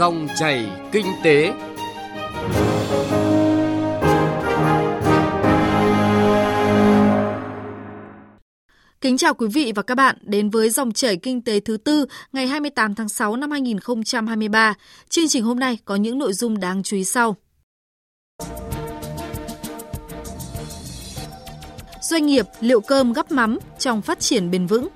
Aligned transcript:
Dòng 0.00 0.28
chảy 0.38 0.70
kinh 0.92 1.06
tế. 1.24 1.52
Kính 9.00 9.16
chào 9.16 9.34
quý 9.34 9.46
vị 9.54 9.72
và 9.74 9.82
các 9.82 9.94
bạn 9.94 10.16
đến 10.22 10.50
với 10.50 10.70
dòng 10.70 10.92
chảy 10.92 11.16
kinh 11.16 11.42
tế 11.42 11.60
thứ 11.60 11.76
tư 11.76 12.06
ngày 12.32 12.46
28 12.46 12.94
tháng 12.94 13.08
6 13.08 13.36
năm 13.36 13.50
2023. 13.50 14.74
Chương 15.08 15.28
trình 15.28 15.44
hôm 15.44 15.58
nay 15.58 15.78
có 15.84 15.96
những 15.96 16.18
nội 16.18 16.32
dung 16.32 16.60
đáng 16.60 16.82
chú 16.82 16.96
ý 16.96 17.04
sau. 17.04 17.36
Doanh 22.02 22.26
nghiệp 22.26 22.46
liệu 22.60 22.80
cơm 22.80 23.12
gấp 23.12 23.32
mắm 23.32 23.58
trong 23.78 24.02
phát 24.02 24.20
triển 24.20 24.50
bền 24.50 24.66
vững. 24.66 24.88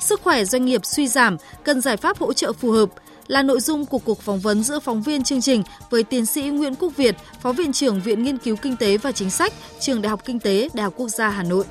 Sức 0.00 0.20
khỏe 0.20 0.44
doanh 0.44 0.64
nghiệp 0.64 0.86
suy 0.86 1.08
giảm, 1.08 1.36
cần 1.64 1.80
giải 1.80 1.96
pháp 1.96 2.18
hỗ 2.18 2.32
trợ 2.32 2.52
phù 2.52 2.70
hợp 2.70 2.90
là 3.26 3.42
nội 3.42 3.60
dung 3.60 3.86
của 3.86 3.98
cuộc 3.98 4.20
phỏng 4.20 4.40
vấn 4.40 4.62
giữa 4.62 4.80
phóng 4.80 5.02
viên 5.02 5.22
chương 5.22 5.40
trình 5.40 5.62
với 5.90 6.02
tiến 6.02 6.26
sĩ 6.26 6.42
Nguyễn 6.42 6.74
Quốc 6.74 6.96
Việt, 6.96 7.16
Phó 7.42 7.52
Viện 7.52 7.72
trưởng 7.72 8.00
Viện 8.00 8.22
Nghiên 8.22 8.38
cứu 8.38 8.56
Kinh 8.56 8.76
tế 8.76 8.98
và 8.98 9.12
Chính 9.12 9.30
sách, 9.30 9.52
Trường 9.80 10.02
Đại 10.02 10.10
học 10.10 10.24
Kinh 10.24 10.40
tế, 10.40 10.68
Đại 10.74 10.84
học 10.84 10.94
Quốc 10.96 11.08
gia 11.08 11.28
Hà 11.28 11.42
Nội. 11.42 11.64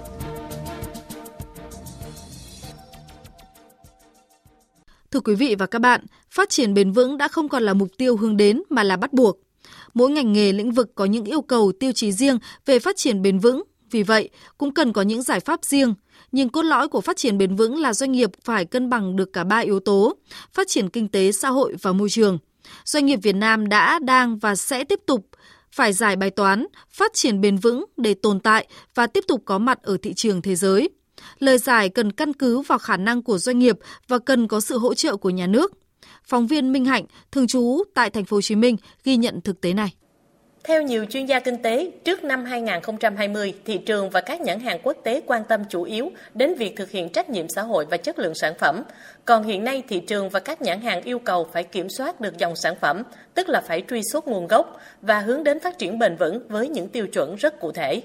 Thưa 5.12 5.20
quý 5.20 5.36
vị 5.36 5.56
và 5.56 5.66
các 5.66 5.80
bạn, 5.80 6.06
phát 6.32 6.50
triển 6.50 6.74
bền 6.74 6.92
vững 6.92 7.18
đã 7.18 7.28
không 7.28 7.50
còn 7.50 7.64
là 7.64 7.74
mục 7.74 7.90
tiêu 7.98 8.18
hướng 8.18 8.38
đến 8.38 8.62
mà 8.70 8.84
là 8.84 8.96
bắt 8.96 9.14
buộc. 9.14 9.40
Mỗi 9.94 10.12
ngành 10.12 10.34
nghề 10.34 10.52
lĩnh 10.52 10.72
vực 10.72 10.92
có 10.96 11.06
những 11.06 11.26
yêu 11.26 11.42
cầu 11.42 11.72
tiêu 11.80 11.92
chí 11.92 12.12
riêng 12.12 12.38
về 12.66 12.80
phát 12.80 12.98
triển 12.98 13.22
bền 13.22 13.40
vững, 13.40 13.64
vì 13.92 14.04
vậy 14.04 14.30
cũng 14.58 14.74
cần 14.74 14.94
có 14.94 15.02
những 15.02 15.22
giải 15.22 15.40
pháp 15.40 15.64
riêng. 15.64 15.94
Nhưng 16.32 16.50
cốt 16.50 16.62
lõi 16.62 16.88
của 16.88 17.02
phát 17.02 17.18
triển 17.18 17.38
bền 17.38 17.56
vững 17.56 17.80
là 17.80 17.94
doanh 17.94 18.12
nghiệp 18.12 18.30
phải 18.44 18.66
cân 18.66 18.90
bằng 18.90 19.16
được 19.16 19.34
cả 19.34 19.44
ba 19.44 19.58
yếu 19.58 19.80
tố: 19.80 20.16
phát 20.54 20.68
triển 20.68 20.90
kinh 20.90 21.08
tế, 21.08 21.32
xã 21.32 21.50
hội 21.50 21.76
và 21.82 21.94
môi 21.94 22.10
trường. 22.10 22.38
Doanh 22.86 23.06
nghiệp 23.06 23.20
Việt 23.24 23.36
Nam 23.36 23.70
đã, 23.70 24.00
đang 24.00 24.38
và 24.38 24.56
sẽ 24.56 24.84
tiếp 24.84 25.00
tục 25.06 25.30
phải 25.72 25.94
giải 25.94 26.16
bài 26.16 26.30
toán 26.30 26.66
phát 26.90 27.14
triển 27.14 27.42
bền 27.42 27.58
vững 27.58 27.86
để 27.98 28.14
tồn 28.14 28.40
tại 28.40 28.68
và 28.96 29.08
tiếp 29.08 29.24
tục 29.28 29.42
có 29.46 29.58
mặt 29.58 29.80
ở 29.84 29.98
thị 30.02 30.14
trường 30.14 30.42
thế 30.42 30.56
giới. 30.56 30.90
Lời 31.40 31.58
giải 31.58 31.90
cần 31.90 32.12
căn 32.12 32.34
cứ 32.34 32.60
vào 32.60 32.80
khả 32.80 32.98
năng 32.98 33.24
của 33.24 33.38
doanh 33.38 33.60
nghiệp 33.60 33.80
và 34.08 34.20
cần 34.20 34.48
có 34.48 34.60
sự 34.60 34.78
hỗ 34.78 34.94
trợ 34.94 35.18
của 35.18 35.30
nhà 35.30 35.48
nước. 35.48 35.74
Phóng 36.24 36.48
viên 36.48 36.72
Minh 36.72 36.86
Hạnh, 36.86 37.06
thường 37.32 37.48
trú 37.48 37.84
tại 37.94 38.10
thành 38.10 38.26
phố 38.26 38.38
Hồ 38.38 38.42
Chí 38.42 38.56
Minh 38.56 38.78
ghi 39.04 39.18
nhận 39.18 39.42
thực 39.42 39.62
tế 39.62 39.74
này. 39.74 39.94
Theo 40.68 40.82
nhiều 40.82 41.06
chuyên 41.06 41.26
gia 41.26 41.40
kinh 41.40 41.62
tế, 41.62 41.92
trước 42.04 42.24
năm 42.24 42.46
2020, 42.46 43.54
thị 43.66 43.78
trường 43.78 44.10
và 44.10 44.22
các 44.22 44.42
nhãn 44.42 44.60
hàng 44.60 44.80
quốc 44.84 44.98
tế 45.04 45.22
quan 45.26 45.44
tâm 45.44 45.64
chủ 45.70 45.84
yếu 45.84 46.12
đến 46.34 46.56
việc 46.56 46.76
thực 46.76 46.92
hiện 46.92 47.10
trách 47.10 47.30
nhiệm 47.30 47.50
xã 47.50 47.62
hội 47.62 47.86
và 47.86 47.98
chất 47.98 48.20
lượng 48.20 48.36
sản 48.36 48.54
phẩm. 48.60 48.84
Còn 49.26 49.44
hiện 49.44 49.64
nay, 49.64 49.84
thị 49.88 50.00
trường 50.00 50.30
và 50.30 50.40
các 50.40 50.62
nhãn 50.62 50.82
hàng 50.82 51.02
yêu 51.02 51.20
cầu 51.20 51.50
phải 51.54 51.64
kiểm 51.64 51.90
soát 51.90 52.22
được 52.22 52.38
dòng 52.38 52.56
sản 52.56 52.76
phẩm, 52.82 53.04
tức 53.34 53.50
là 53.50 53.62
phải 53.62 53.84
truy 53.90 54.02
xuất 54.12 54.28
nguồn 54.28 54.48
gốc 54.48 54.80
và 55.02 55.20
hướng 55.20 55.44
đến 55.44 55.60
phát 55.60 55.78
triển 55.78 56.00
bền 56.00 56.16
vững 56.16 56.48
với 56.50 56.68
những 56.68 56.88
tiêu 56.88 57.08
chuẩn 57.08 57.36
rất 57.36 57.60
cụ 57.60 57.72
thể. 57.72 58.02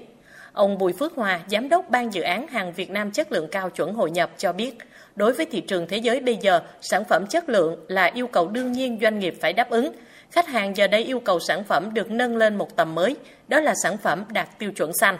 Ông 0.53 0.77
Bùi 0.77 0.93
Phước 0.93 1.15
Hòa, 1.15 1.39
Giám 1.47 1.69
đốc 1.69 1.89
Ban 1.89 2.13
Dự 2.13 2.21
án 2.21 2.47
Hàng 2.47 2.73
Việt 2.73 2.89
Nam 2.89 3.11
Chất 3.11 3.31
lượng 3.31 3.47
cao 3.51 3.69
chuẩn 3.69 3.93
hội 3.93 4.11
nhập 4.11 4.31
cho 4.37 4.53
biết, 4.53 4.77
đối 5.15 5.33
với 5.33 5.45
thị 5.45 5.61
trường 5.61 5.87
thế 5.87 5.97
giới 5.97 6.19
bây 6.19 6.35
giờ, 6.35 6.61
sản 6.81 7.03
phẩm 7.03 7.27
chất 7.27 7.49
lượng 7.49 7.75
là 7.87 8.05
yêu 8.05 8.27
cầu 8.27 8.47
đương 8.47 8.71
nhiên 8.71 8.97
doanh 9.01 9.19
nghiệp 9.19 9.35
phải 9.41 9.53
đáp 9.53 9.69
ứng. 9.69 9.91
Khách 10.31 10.47
hàng 10.47 10.77
giờ 10.77 10.87
đây 10.87 11.03
yêu 11.03 11.19
cầu 11.19 11.39
sản 11.39 11.63
phẩm 11.63 11.93
được 11.93 12.11
nâng 12.11 12.37
lên 12.37 12.55
một 12.55 12.75
tầm 12.75 12.95
mới, 12.95 13.15
đó 13.47 13.59
là 13.59 13.73
sản 13.83 13.97
phẩm 13.97 14.23
đạt 14.29 14.59
tiêu 14.59 14.71
chuẩn 14.71 14.93
xanh. 14.93 15.17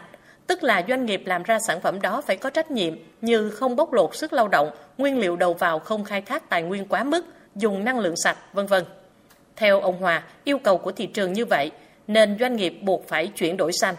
Tức 0.48 0.64
là 0.64 0.84
doanh 0.88 1.06
nghiệp 1.06 1.24
làm 1.26 1.44
ra 1.44 1.60
sản 1.68 1.82
phẩm 1.82 2.02
đó 2.02 2.22
phải 2.22 2.38
có 2.38 2.50
trách 2.50 2.72
nhiệm 2.72 2.94
như 3.22 3.50
không 3.50 3.76
bóc 3.76 3.94
lột 3.94 4.16
sức 4.16 4.34
lao 4.34 4.48
động, 4.48 4.72
nguyên 4.98 5.20
liệu 5.20 5.36
đầu 5.36 5.54
vào 5.54 5.80
không 5.80 6.04
khai 6.04 6.22
thác 6.22 6.50
tài 6.50 6.64
nguyên 6.64 6.86
quá 6.88 7.04
mức, 7.04 7.26
dùng 7.56 7.86
năng 7.86 8.00
lượng 8.00 8.16
sạch, 8.24 8.38
vân 8.54 8.66
vân. 8.66 8.84
Theo 9.56 9.82
ông 9.82 10.02
Hòa, 10.02 10.24
yêu 10.44 10.58
cầu 10.58 10.78
của 10.78 10.92
thị 10.92 11.06
trường 11.06 11.34
như 11.34 11.46
vậy 11.46 11.72
nên 12.08 12.38
doanh 12.40 12.56
nghiệp 12.56 12.80
buộc 12.82 13.08
phải 13.08 13.28
chuyển 13.28 13.58
đổi 13.58 13.72
xanh 13.74 13.96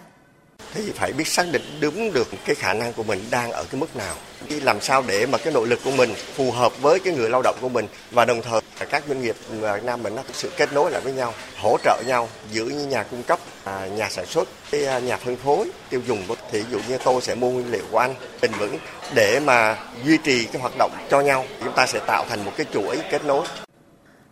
thì 0.74 0.83
phải 0.95 1.12
biết 1.12 1.28
xác 1.28 1.46
định 1.52 1.62
đúng 1.80 2.12
được 2.12 2.28
cái 2.45 2.55
khả 2.55 2.74
năng 2.74 2.92
của 2.92 3.02
mình 3.02 3.24
đang 3.30 3.52
ở 3.52 3.64
cái 3.70 3.80
mức 3.80 3.96
nào. 3.96 4.14
Làm 4.48 4.80
sao 4.80 5.05
để 5.08 5.27
mà 5.27 5.39
cái 5.39 5.52
nội 5.52 5.68
lực 5.68 5.80
của 5.84 5.90
mình 5.90 6.14
phù 6.34 6.50
hợp 6.50 6.83
với 6.83 6.98
cái 6.98 7.14
người 7.14 7.30
lao 7.30 7.42
động 7.42 7.56
của 7.61 7.68
mình 7.68 7.86
và 8.11 8.24
đồng 8.24 8.42
thời 8.42 8.61
các 8.90 9.02
doanh 9.08 9.22
nghiệp 9.22 9.36
Việt 9.51 9.84
Nam 9.84 10.02
mình 10.02 10.14
nó 10.14 10.22
thực 10.22 10.36
sự 10.36 10.51
kết 10.56 10.72
nối 10.72 10.90
lại 10.90 11.01
với 11.01 11.12
nhau 11.12 11.34
hỗ 11.58 11.77
trợ 11.84 12.02
nhau 12.06 12.28
giữa 12.52 12.64
như 12.64 12.86
nhà 12.86 13.02
cung 13.02 13.22
cấp 13.22 13.39
à, 13.64 13.86
nhà 13.86 14.08
sản 14.11 14.27
xuất 14.27 14.48
cái 14.70 14.86
à, 14.86 14.98
nhà 14.98 15.17
phân 15.17 15.36
phối 15.36 15.70
tiêu 15.90 16.01
dùng. 16.08 16.22
Thì 16.51 16.62
ví 16.62 16.67
dụ 16.72 16.78
như 16.89 16.98
tôi 17.05 17.20
sẽ 17.20 17.34
mua 17.34 17.51
nguyên 17.51 17.70
liệu 17.70 17.84
của 17.90 17.98
anh 17.98 18.14
bền 18.42 18.51
vững 18.58 18.78
để 19.14 19.40
mà 19.40 19.78
duy 20.05 20.18
trì 20.24 20.45
cái 20.45 20.62
hoạt 20.62 20.72
động 20.78 20.92
cho 21.11 21.20
nhau 21.20 21.45
chúng 21.64 21.72
ta 21.77 21.86
sẽ 21.86 22.01
tạo 22.06 22.24
thành 22.28 22.45
một 22.45 22.52
cái 22.56 22.67
chuỗi 22.72 22.98
kết 23.11 23.24
nối. 23.24 23.46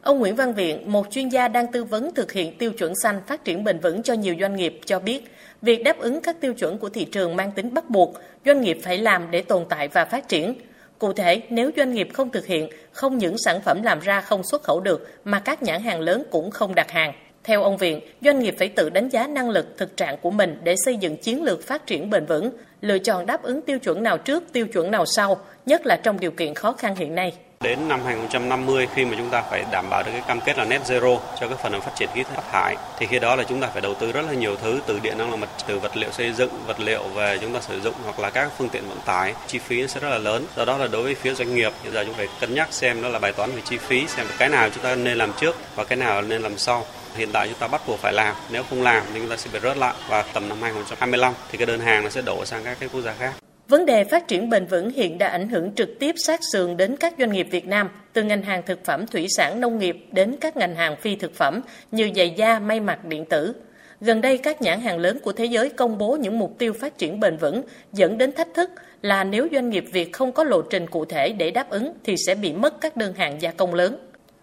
Ông 0.03 0.19
Nguyễn 0.19 0.37
Văn 0.37 0.55
Viện, 0.55 0.93
một 0.93 1.07
chuyên 1.11 1.29
gia 1.29 1.49
đang 1.49 1.73
tư 1.73 1.85
vấn 1.85 2.15
thực 2.15 2.33
hiện 2.33 2.59
tiêu 2.59 2.73
chuẩn 2.73 2.93
xanh 3.03 3.21
phát 3.27 3.45
triển 3.45 3.65
bền 3.65 3.81
vững 3.81 4.03
cho 4.03 4.15
nhiều 4.15 4.35
doanh 4.41 4.57
nghiệp 4.57 4.81
cho 4.87 4.99
biết, 4.99 5.23
việc 5.63 5.85
đáp 5.85 5.99
ứng 5.99 6.21
các 6.21 6.41
tiêu 6.41 6.55
chuẩn 6.55 6.79
của 6.79 6.89
thị 6.89 7.05
trường 7.05 7.37
mang 7.37 7.53
tính 7.53 7.75
bắt 7.75 7.91
buộc, 7.91 8.15
doanh 8.47 8.61
nghiệp 8.61 8.79
phải 8.83 8.99
làm 8.99 9.31
để 9.31 9.43
tồn 9.43 9.65
tại 9.69 9.89
và 9.89 10.05
phát 10.05 10.29
triển. 10.29 10.55
Cụ 10.99 11.13
thể, 11.13 11.43
nếu 11.51 11.71
doanh 11.77 11.93
nghiệp 11.93 12.09
không 12.13 12.31
thực 12.31 12.47
hiện, 12.47 12.69
không 12.93 13.19
những 13.19 13.39
sản 13.39 13.61
phẩm 13.61 13.83
làm 13.83 14.01
ra 14.01 14.21
không 14.21 14.43
xuất 14.43 14.63
khẩu 14.63 14.81
được 14.81 15.09
mà 15.25 15.41
các 15.41 15.63
nhãn 15.63 15.83
hàng 15.83 16.01
lớn 16.01 16.23
cũng 16.31 16.51
không 16.51 16.75
đặt 16.75 16.91
hàng. 16.91 17.13
Theo 17.45 17.63
ông 17.63 17.77
Viện, 17.77 18.01
doanh 18.21 18.39
nghiệp 18.39 18.55
phải 18.59 18.69
tự 18.69 18.91
đánh 18.91 19.09
giá 19.09 19.27
năng 19.27 19.51
lực 19.51 19.67
thực 19.79 19.97
trạng 19.97 20.19
của 20.19 20.31
mình 20.31 20.59
để 20.65 20.75
xây 20.85 20.97
dựng 20.97 21.17
chiến 21.17 21.43
lược 21.43 21.67
phát 21.67 21.87
triển 21.87 22.11
bền 22.11 22.27
vững, 22.27 22.51
lựa 22.81 22.99
chọn 22.99 23.27
đáp 23.27 23.43
ứng 23.43 23.63
tiêu 23.63 23.79
chuẩn 23.79 24.03
nào 24.03 24.19
trước, 24.19 24.53
tiêu 24.53 24.67
chuẩn 24.67 24.91
nào 24.91 25.07
sau, 25.07 25.41
nhất 25.67 25.87
là 25.87 25.97
trong 25.97 26.21
điều 26.21 26.31
kiện 26.31 26.55
khó 26.55 26.73
khăn 26.73 26.97
hiện 26.97 27.15
nay. 27.15 27.33
Đến 27.65 27.89
năm 27.89 28.01
2050 28.05 28.89
khi 28.95 29.05
mà 29.05 29.15
chúng 29.19 29.31
ta 29.31 29.43
phải 29.51 29.65
đảm 29.73 29.91
bảo 29.91 30.03
được 30.03 30.11
cái 30.13 30.23
cam 30.29 30.41
kết 30.41 30.59
là 30.59 30.65
net 30.65 30.83
zero 30.87 31.19
cho 31.41 31.49
cái 31.49 31.59
phần 31.63 31.81
phát 31.81 31.91
triển 31.97 32.09
khí 32.15 32.25
thải 32.53 32.77
thì 32.99 33.07
khi 33.07 33.19
đó 33.19 33.37
là 33.37 33.45
chúng 33.45 33.61
ta 33.61 33.67
phải 33.67 33.81
đầu 33.81 33.95
tư 33.95 34.13
rất 34.13 34.23
là 34.27 34.33
nhiều 34.33 34.57
thứ 34.57 34.81
từ 34.87 34.99
điện 35.03 35.19
năng 35.19 35.31
lượng 35.31 35.41
mặt 35.41 35.49
từ 35.67 35.79
vật 35.79 35.97
liệu 35.97 36.11
xây 36.11 36.33
dựng, 36.33 36.51
vật 36.67 36.81
liệu 36.81 37.03
về 37.03 37.39
chúng 37.41 37.55
ta 37.55 37.61
sử 37.61 37.81
dụng 37.81 37.95
hoặc 38.05 38.19
là 38.19 38.31
các 38.31 38.51
phương 38.59 38.69
tiện 38.69 38.89
vận 38.89 38.99
tải, 39.05 39.35
chi 39.47 39.59
phí 39.59 39.89
sẽ 39.89 40.01
rất 40.01 40.09
là 40.09 40.19
lớn. 40.19 40.47
Do 40.57 40.65
đó 40.65 40.77
là 40.79 40.87
đối 40.87 41.03
với 41.03 41.15
phía 41.15 41.35
doanh 41.35 41.55
nghiệp 41.55 41.73
hiện 41.83 41.93
giờ 41.93 42.05
chúng 42.05 42.15
phải 42.15 42.29
cân 42.41 42.55
nhắc 42.55 42.69
xem 42.71 43.03
đó 43.03 43.09
là 43.09 43.19
bài 43.19 43.33
toán 43.33 43.53
về 43.53 43.63
chi 43.65 43.79
phí, 43.79 44.07
xem 44.07 44.27
cái 44.39 44.49
nào 44.49 44.69
chúng 44.75 44.85
ta 44.85 44.95
nên 44.95 45.19
làm 45.19 45.33
trước 45.41 45.57
và 45.75 45.85
cái 45.85 45.97
nào 45.97 46.23
nên 46.23 46.43
làm 46.43 46.59
sau. 46.59 46.85
Hiện 47.17 47.29
tại 47.33 47.49
chúng 47.49 47.59
ta 47.59 47.69
bắt 47.69 47.81
buộc 47.87 47.99
phải 47.99 48.13
làm 48.13 48.35
nếu 48.51 48.63
không 48.71 48.83
làm 48.83 49.03
thì 49.15 49.21
chúng 49.21 49.29
ta 49.29 49.37
sẽ 49.37 49.51
bị 49.53 49.59
rớt 49.63 49.77
lại. 49.77 49.95
Và 50.09 50.23
tầm 50.23 50.49
năm 50.49 50.63
2025 50.63 51.33
thì 51.51 51.59
cái 51.59 51.67
đơn 51.67 51.81
hàng 51.81 52.05
nó 52.05 52.11
sẽ 52.11 52.23
đổ 52.23 52.45
sang 52.45 52.65
các 52.65 52.77
cái 52.81 52.89
quốc 52.93 53.01
gia 53.01 53.13
khác. 53.13 53.33
Vấn 53.71 53.87
đề 53.87 54.05
phát 54.05 54.29
triển 54.29 54.51
bền 54.51 54.67
vững 54.67 54.91
hiện 54.91 55.19
đã 55.19 55.29
ảnh 55.29 55.49
hưởng 55.49 55.73
trực 55.75 55.99
tiếp 55.99 56.15
sát 56.17 56.41
sườn 56.53 56.77
đến 56.77 56.97
các 56.97 57.15
doanh 57.19 57.33
nghiệp 57.33 57.47
Việt 57.51 57.67
Nam, 57.67 57.89
từ 58.13 58.23
ngành 58.23 58.43
hàng 58.43 58.63
thực 58.67 58.85
phẩm 58.85 59.07
thủy 59.07 59.27
sản 59.37 59.61
nông 59.61 59.79
nghiệp 59.79 60.07
đến 60.13 60.37
các 60.41 60.57
ngành 60.57 60.75
hàng 60.75 60.97
phi 60.97 61.17
thực 61.17 61.35
phẩm 61.35 61.61
như 61.91 62.11
giày 62.17 62.31
da, 62.31 62.59
may 62.59 62.81
mặc, 62.81 63.05
điện 63.05 63.25
tử. 63.25 63.53
Gần 64.01 64.21
đây, 64.21 64.39
các 64.39 64.63
nhãn 64.63 64.81
hàng 64.81 64.99
lớn 64.99 65.19
của 65.23 65.33
thế 65.33 65.45
giới 65.45 65.69
công 65.69 65.99
bố 65.99 66.17
những 66.21 66.39
mục 66.39 66.59
tiêu 66.59 66.73
phát 66.73 66.99
triển 66.99 67.21
bền 67.21 67.37
vững, 67.37 67.63
dẫn 67.93 68.19
đến 68.19 68.33
thách 68.33 68.55
thức 68.55 68.71
là 69.03 69.25
nếu 69.25 69.49
doanh 69.53 69.71
nghiệp 69.71 69.85
Việt 69.93 70.13
không 70.13 70.33
có 70.33 70.45
lộ 70.45 70.63
trình 70.63 70.87
cụ 70.87 71.05
thể 71.05 71.33
để 71.33 71.51
đáp 71.51 71.71
ứng 71.71 71.93
thì 72.05 72.15
sẽ 72.27 72.35
bị 72.35 72.53
mất 72.53 72.81
các 72.81 72.97
đơn 72.97 73.15
hàng 73.15 73.43
gia 73.43 73.51
công 73.51 73.75
lớn. 73.75 73.97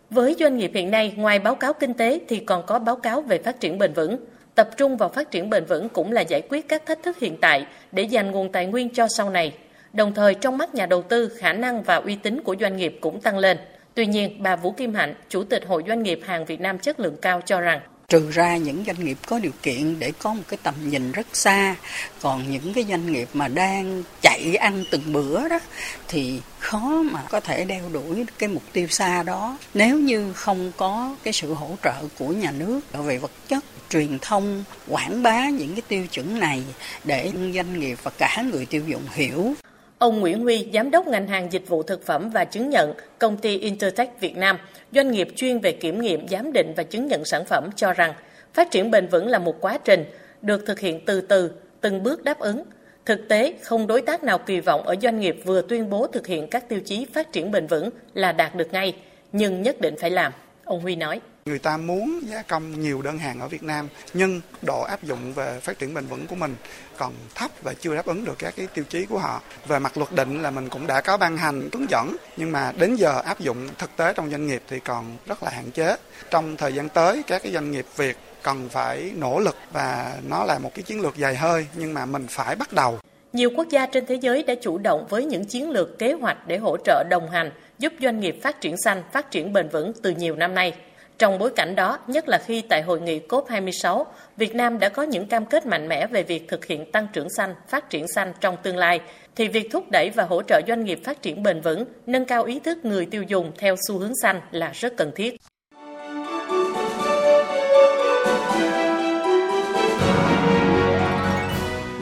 Với 0.09 0.35
doanh 0.39 0.57
nghiệp 0.57 0.71
hiện 0.73 0.91
nay, 0.91 1.13
ngoài 1.17 1.39
báo 1.39 1.55
cáo 1.55 1.73
kinh 1.73 1.93
tế 1.93 2.19
thì 2.27 2.39
còn 2.39 2.65
có 2.65 2.79
báo 2.79 2.95
cáo 2.95 3.21
về 3.21 3.37
phát 3.37 3.59
triển 3.59 3.77
bền 3.77 3.93
vững. 3.93 4.17
Tập 4.57 4.69
trung 4.77 4.97
vào 4.97 5.09
phát 5.09 5.31
triển 5.31 5.49
bền 5.49 5.65
vững 5.65 5.89
cũng 5.89 6.11
là 6.11 6.21
giải 6.21 6.41
quyết 6.49 6.69
các 6.69 6.85
thách 6.85 7.03
thức 7.03 7.19
hiện 7.19 7.37
tại 7.41 7.65
để 7.91 8.03
dành 8.03 8.31
nguồn 8.31 8.51
tài 8.51 8.65
nguyên 8.65 8.89
cho 8.89 9.07
sau 9.07 9.29
này. 9.29 9.53
Đồng 9.93 10.13
thời 10.13 10.35
trong 10.35 10.57
mắt 10.57 10.75
nhà 10.75 10.85
đầu 10.85 11.01
tư, 11.01 11.29
khả 11.39 11.53
năng 11.53 11.83
và 11.83 11.95
uy 11.95 12.15
tín 12.15 12.41
của 12.43 12.55
doanh 12.59 12.77
nghiệp 12.77 12.97
cũng 13.01 13.21
tăng 13.21 13.37
lên. 13.37 13.57
Tuy 13.93 14.05
nhiên, 14.05 14.43
bà 14.43 14.55
Vũ 14.55 14.71
Kim 14.71 14.93
Hạnh, 14.93 15.13
Chủ 15.29 15.43
tịch 15.43 15.67
Hội 15.67 15.83
Doanh 15.87 16.03
nghiệp 16.03 16.19
hàng 16.25 16.45
Việt 16.45 16.61
Nam 16.61 16.79
chất 16.79 16.99
lượng 16.99 17.15
cao 17.21 17.41
cho 17.45 17.61
rằng 17.61 17.79
trừ 18.11 18.31
ra 18.31 18.57
những 18.57 18.83
doanh 18.87 19.05
nghiệp 19.05 19.17
có 19.27 19.39
điều 19.39 19.51
kiện 19.63 19.99
để 19.99 20.11
có 20.19 20.33
một 20.33 20.43
cái 20.47 20.57
tầm 20.63 20.75
nhìn 20.89 21.11
rất 21.11 21.27
xa, 21.33 21.75
còn 22.21 22.51
những 22.51 22.73
cái 22.73 22.85
doanh 22.89 23.11
nghiệp 23.11 23.29
mà 23.33 23.47
đang 23.47 24.03
chạy 24.21 24.55
ăn 24.55 24.83
từng 24.91 25.13
bữa 25.13 25.49
đó, 25.49 25.59
thì 26.07 26.41
khó 26.59 27.03
mà 27.11 27.23
có 27.29 27.39
thể 27.39 27.65
đeo 27.65 27.89
đuổi 27.89 28.25
cái 28.39 28.49
mục 28.49 28.63
tiêu 28.73 28.87
xa 28.87 29.23
đó. 29.23 29.57
Nếu 29.73 29.99
như 29.99 30.33
không 30.33 30.71
có 30.77 31.15
cái 31.23 31.33
sự 31.33 31.53
hỗ 31.53 31.77
trợ 31.83 31.93
của 32.19 32.27
nhà 32.27 32.51
nước 32.51 32.79
về 32.93 33.17
vật 33.17 33.31
chất, 33.47 33.63
truyền 33.89 34.19
thông, 34.21 34.63
quảng 34.87 35.23
bá 35.23 35.49
những 35.49 35.73
cái 35.73 35.81
tiêu 35.87 36.07
chuẩn 36.07 36.39
này 36.39 36.63
để 37.03 37.31
doanh 37.55 37.79
nghiệp 37.79 37.97
và 38.03 38.11
cả 38.17 38.43
người 38.51 38.65
tiêu 38.65 38.83
dùng 38.87 39.03
hiểu 39.13 39.53
Ông 39.99 40.19
Nguyễn 40.19 40.43
Huy, 40.43 40.67
Giám 40.73 40.91
đốc 40.91 41.07
ngành 41.07 41.27
hàng 41.27 41.51
dịch 41.51 41.67
vụ 41.67 41.83
thực 41.83 42.05
phẩm 42.05 42.29
và 42.29 42.45
chứng 42.45 42.69
nhận 42.69 42.93
công 43.19 43.37
ty 43.37 43.57
Intertech 43.57 44.19
Việt 44.19 44.37
Nam, 44.37 44.57
doanh 44.91 45.11
nghiệp 45.11 45.27
chuyên 45.35 45.59
về 45.59 45.71
kiểm 45.71 46.01
nghiệm, 46.01 46.27
giám 46.27 46.53
định 46.53 46.73
và 46.75 46.83
chứng 46.83 47.07
nhận 47.07 47.25
sản 47.25 47.45
phẩm 47.45 47.69
cho 47.75 47.93
rằng 47.93 48.13
phát 48.53 48.71
triển 48.71 48.91
bền 48.91 49.07
vững 49.07 49.27
là 49.27 49.39
một 49.39 49.55
quá 49.61 49.77
trình 49.83 50.05
được 50.41 50.65
thực 50.65 50.79
hiện 50.79 51.05
từ 51.05 51.21
từ, 51.21 51.51
từng 51.81 52.03
bước 52.03 52.23
đáp 52.23 52.39
ứng. 52.39 52.63
Thực 53.05 53.27
tế, 53.29 53.53
không 53.61 53.87
đối 53.87 54.01
tác 54.01 54.23
nào 54.23 54.37
kỳ 54.37 54.59
vọng 54.59 54.83
ở 54.83 54.95
doanh 55.01 55.19
nghiệp 55.19 55.41
vừa 55.45 55.61
tuyên 55.61 55.89
bố 55.89 56.07
thực 56.07 56.27
hiện 56.27 56.47
các 56.47 56.69
tiêu 56.69 56.79
chí 56.85 57.05
phát 57.13 57.31
triển 57.31 57.51
bền 57.51 57.67
vững 57.67 57.89
là 58.13 58.31
đạt 58.31 58.55
được 58.55 58.73
ngay, 58.73 58.95
nhưng 59.31 59.61
nhất 59.61 59.81
định 59.81 59.95
phải 59.99 60.09
làm, 60.09 60.31
ông 60.65 60.81
Huy 60.81 60.95
nói 60.95 61.21
Người 61.47 61.59
ta 61.59 61.77
muốn 61.77 62.19
gia 62.25 62.41
công 62.41 62.81
nhiều 62.81 63.01
đơn 63.01 63.17
hàng 63.17 63.39
ở 63.39 63.47
Việt 63.47 63.63
Nam 63.63 63.87
nhưng 64.13 64.41
độ 64.61 64.81
áp 64.81 65.03
dụng 65.03 65.33
về 65.33 65.59
phát 65.59 65.79
triển 65.79 65.93
bền 65.93 66.05
vững 66.05 66.27
của 66.27 66.35
mình 66.35 66.55
còn 66.97 67.13
thấp 67.35 67.51
và 67.61 67.73
chưa 67.73 67.95
đáp 67.95 68.05
ứng 68.05 68.25
được 68.25 68.35
các 68.39 68.53
cái 68.57 68.67
tiêu 68.73 68.85
chí 68.89 69.05
của 69.05 69.19
họ. 69.19 69.41
Về 69.67 69.79
mặt 69.79 69.97
luật 69.97 70.11
định 70.11 70.41
là 70.41 70.51
mình 70.51 70.69
cũng 70.69 70.87
đã 70.87 71.01
có 71.01 71.17
ban 71.17 71.37
hành 71.37 71.69
hướng 71.73 71.89
dẫn 71.89 72.15
nhưng 72.37 72.51
mà 72.51 72.71
đến 72.77 72.95
giờ 72.95 73.21
áp 73.25 73.39
dụng 73.39 73.69
thực 73.77 73.89
tế 73.97 74.13
trong 74.13 74.29
doanh 74.29 74.47
nghiệp 74.47 74.61
thì 74.67 74.79
còn 74.79 75.17
rất 75.25 75.43
là 75.43 75.49
hạn 75.49 75.71
chế. 75.71 75.95
Trong 76.31 76.57
thời 76.57 76.73
gian 76.73 76.89
tới 76.89 77.23
các 77.27 77.43
cái 77.43 77.53
doanh 77.53 77.71
nghiệp 77.71 77.85
Việt 77.95 78.17
cần 78.43 78.69
phải 78.69 79.11
nỗ 79.15 79.39
lực 79.39 79.55
và 79.71 80.13
nó 80.29 80.43
là 80.43 80.59
một 80.59 80.71
cái 80.75 80.83
chiến 80.83 81.01
lược 81.01 81.17
dài 81.17 81.35
hơi 81.35 81.67
nhưng 81.75 81.93
mà 81.93 82.05
mình 82.05 82.25
phải 82.29 82.55
bắt 82.55 82.73
đầu. 82.73 82.99
Nhiều 83.33 83.49
quốc 83.55 83.67
gia 83.69 83.85
trên 83.85 84.05
thế 84.05 84.15
giới 84.15 84.43
đã 84.43 84.55
chủ 84.61 84.77
động 84.77 85.07
với 85.09 85.25
những 85.25 85.45
chiến 85.45 85.69
lược 85.69 85.99
kế 85.99 86.13
hoạch 86.13 86.47
để 86.47 86.57
hỗ 86.57 86.77
trợ 86.77 87.03
đồng 87.09 87.29
hành, 87.29 87.51
giúp 87.79 87.93
doanh 88.01 88.19
nghiệp 88.19 88.39
phát 88.43 88.61
triển 88.61 88.75
xanh, 88.77 89.03
phát 89.13 89.31
triển 89.31 89.53
bền 89.53 89.69
vững 89.69 89.93
từ 90.01 90.11
nhiều 90.11 90.35
năm 90.35 90.55
nay. 90.55 90.73
Trong 91.17 91.39
bối 91.39 91.49
cảnh 91.55 91.75
đó, 91.75 91.99
nhất 92.07 92.29
là 92.29 92.37
khi 92.45 92.61
tại 92.61 92.81
hội 92.81 93.01
nghị 93.01 93.19
COP26, 93.29 94.05
Việt 94.37 94.55
Nam 94.55 94.79
đã 94.79 94.89
có 94.89 95.03
những 95.03 95.27
cam 95.27 95.45
kết 95.45 95.65
mạnh 95.65 95.87
mẽ 95.87 96.07
về 96.07 96.23
việc 96.23 96.47
thực 96.47 96.65
hiện 96.65 96.91
tăng 96.91 97.07
trưởng 97.13 97.29
xanh, 97.29 97.55
phát 97.67 97.89
triển 97.89 98.07
xanh 98.07 98.33
trong 98.41 98.57
tương 98.63 98.77
lai, 98.77 98.99
thì 99.35 99.47
việc 99.47 99.69
thúc 99.71 99.85
đẩy 99.91 100.09
và 100.09 100.23
hỗ 100.23 100.41
trợ 100.41 100.61
doanh 100.67 100.83
nghiệp 100.83 100.99
phát 101.05 101.21
triển 101.21 101.43
bền 101.43 101.61
vững, 101.61 101.85
nâng 102.05 102.25
cao 102.25 102.43
ý 102.43 102.59
thức 102.59 102.85
người 102.85 103.05
tiêu 103.05 103.23
dùng 103.23 103.51
theo 103.57 103.75
xu 103.87 103.99
hướng 103.99 104.13
xanh 104.21 104.41
là 104.51 104.71
rất 104.73 104.97
cần 104.97 105.11
thiết. 105.15 105.35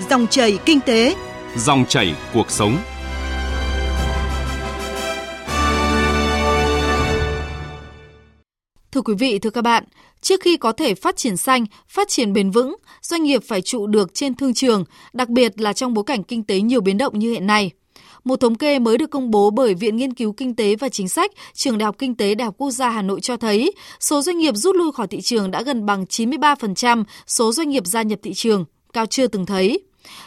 Dòng 0.10 0.28
chảy 0.30 0.58
kinh 0.66 0.80
tế, 0.82 1.16
dòng 1.58 1.86
chảy 1.90 2.16
cuộc 2.34 2.52
sống. 2.52 2.78
Thưa 8.96 9.02
quý 9.02 9.14
vị, 9.20 9.40
thưa 9.40 9.50
các 9.50 9.62
bạn, 9.62 9.84
trước 10.22 10.42
khi 10.42 10.58
có 10.58 10.72
thể 10.72 10.96
phát 10.96 11.18
triển 11.18 11.38
xanh, 11.38 11.66
phát 11.88 12.08
triển 12.08 12.34
bền 12.34 12.52
vững, 12.52 12.76
doanh 13.02 13.24
nghiệp 13.24 13.42
phải 13.48 13.62
trụ 13.62 13.88
được 13.88 14.14
trên 14.14 14.36
thương 14.36 14.54
trường, 14.54 14.84
đặc 15.14 15.30
biệt 15.30 15.62
là 15.62 15.74
trong 15.74 15.94
bối 15.94 16.04
cảnh 16.04 16.24
kinh 16.24 16.44
tế 16.44 16.62
nhiều 16.62 16.82
biến 16.82 16.98
động 16.98 17.20
như 17.20 17.32
hiện 17.32 17.48
nay. 17.48 17.72
Một 18.24 18.40
thống 18.40 18.56
kê 18.56 18.80
mới 18.80 18.98
được 18.98 19.10
công 19.10 19.32
bố 19.32 19.50
bởi 19.50 19.74
Viện 19.74 19.98
Nghiên 19.98 20.14
cứu 20.14 20.34
Kinh 20.34 20.56
tế 20.56 20.76
và 20.76 20.90
Chính 20.90 21.10
sách, 21.10 21.32
Trường 21.54 21.78
Đại 21.78 21.86
học 21.86 21.96
Kinh 21.98 22.16
tế 22.16 22.36
Đại 22.36 22.46
học 22.46 22.56
Quốc 22.58 22.72
gia 22.72 22.90
Hà 22.90 23.02
Nội 23.02 23.22
cho 23.22 23.38
thấy, 23.38 23.74
số 24.00 24.22
doanh 24.22 24.38
nghiệp 24.38 24.56
rút 24.56 24.76
lui 24.76 24.92
khỏi 24.92 25.08
thị 25.08 25.22
trường 25.22 25.52
đã 25.52 25.62
gần 25.62 25.86
bằng 25.86 26.06
93% 26.10 27.04
số 27.28 27.52
doanh 27.52 27.70
nghiệp 27.70 27.86
gia 27.86 28.02
nhập 28.02 28.20
thị 28.24 28.34
trường, 28.34 28.66
cao 28.94 29.06
chưa 29.06 29.28
từng 29.28 29.46
thấy. 29.46 29.80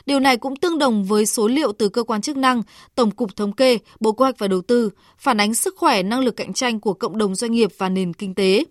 Điều 0.07 0.21
này 0.21 0.37
cũng 0.37 0.57
tương 0.57 0.79
đồng 0.79 1.05
với 1.05 1.27
số 1.27 1.49
liệu 1.49 1.73
từ 1.73 1.89
cơ 1.89 2.03
quan 2.03 2.21
chức 2.21 2.37
năng, 2.37 2.63
Tổng 2.95 3.11
cục 3.11 3.37
Thống 3.37 3.53
kê, 3.53 3.79
Bộ 4.01 4.13
Kế 4.13 4.23
hoạch 4.23 4.39
và 4.39 4.49
Đầu 4.49 4.63
tư, 4.63 4.91
phản 5.19 5.41
ánh 5.41 5.55
sức 5.55 5.77
khỏe 5.77 6.03
năng 6.03 6.21
lực 6.21 6.37
cạnh 6.37 6.53
tranh 6.53 6.81
của 6.81 6.95
cộng 6.95 7.19
đồng 7.19 7.35
doanh 7.35 7.53
nghiệp 7.53 7.71
và 7.79 7.89
nền 7.89 8.15
kinh 8.15 8.35
tế. 8.35 8.65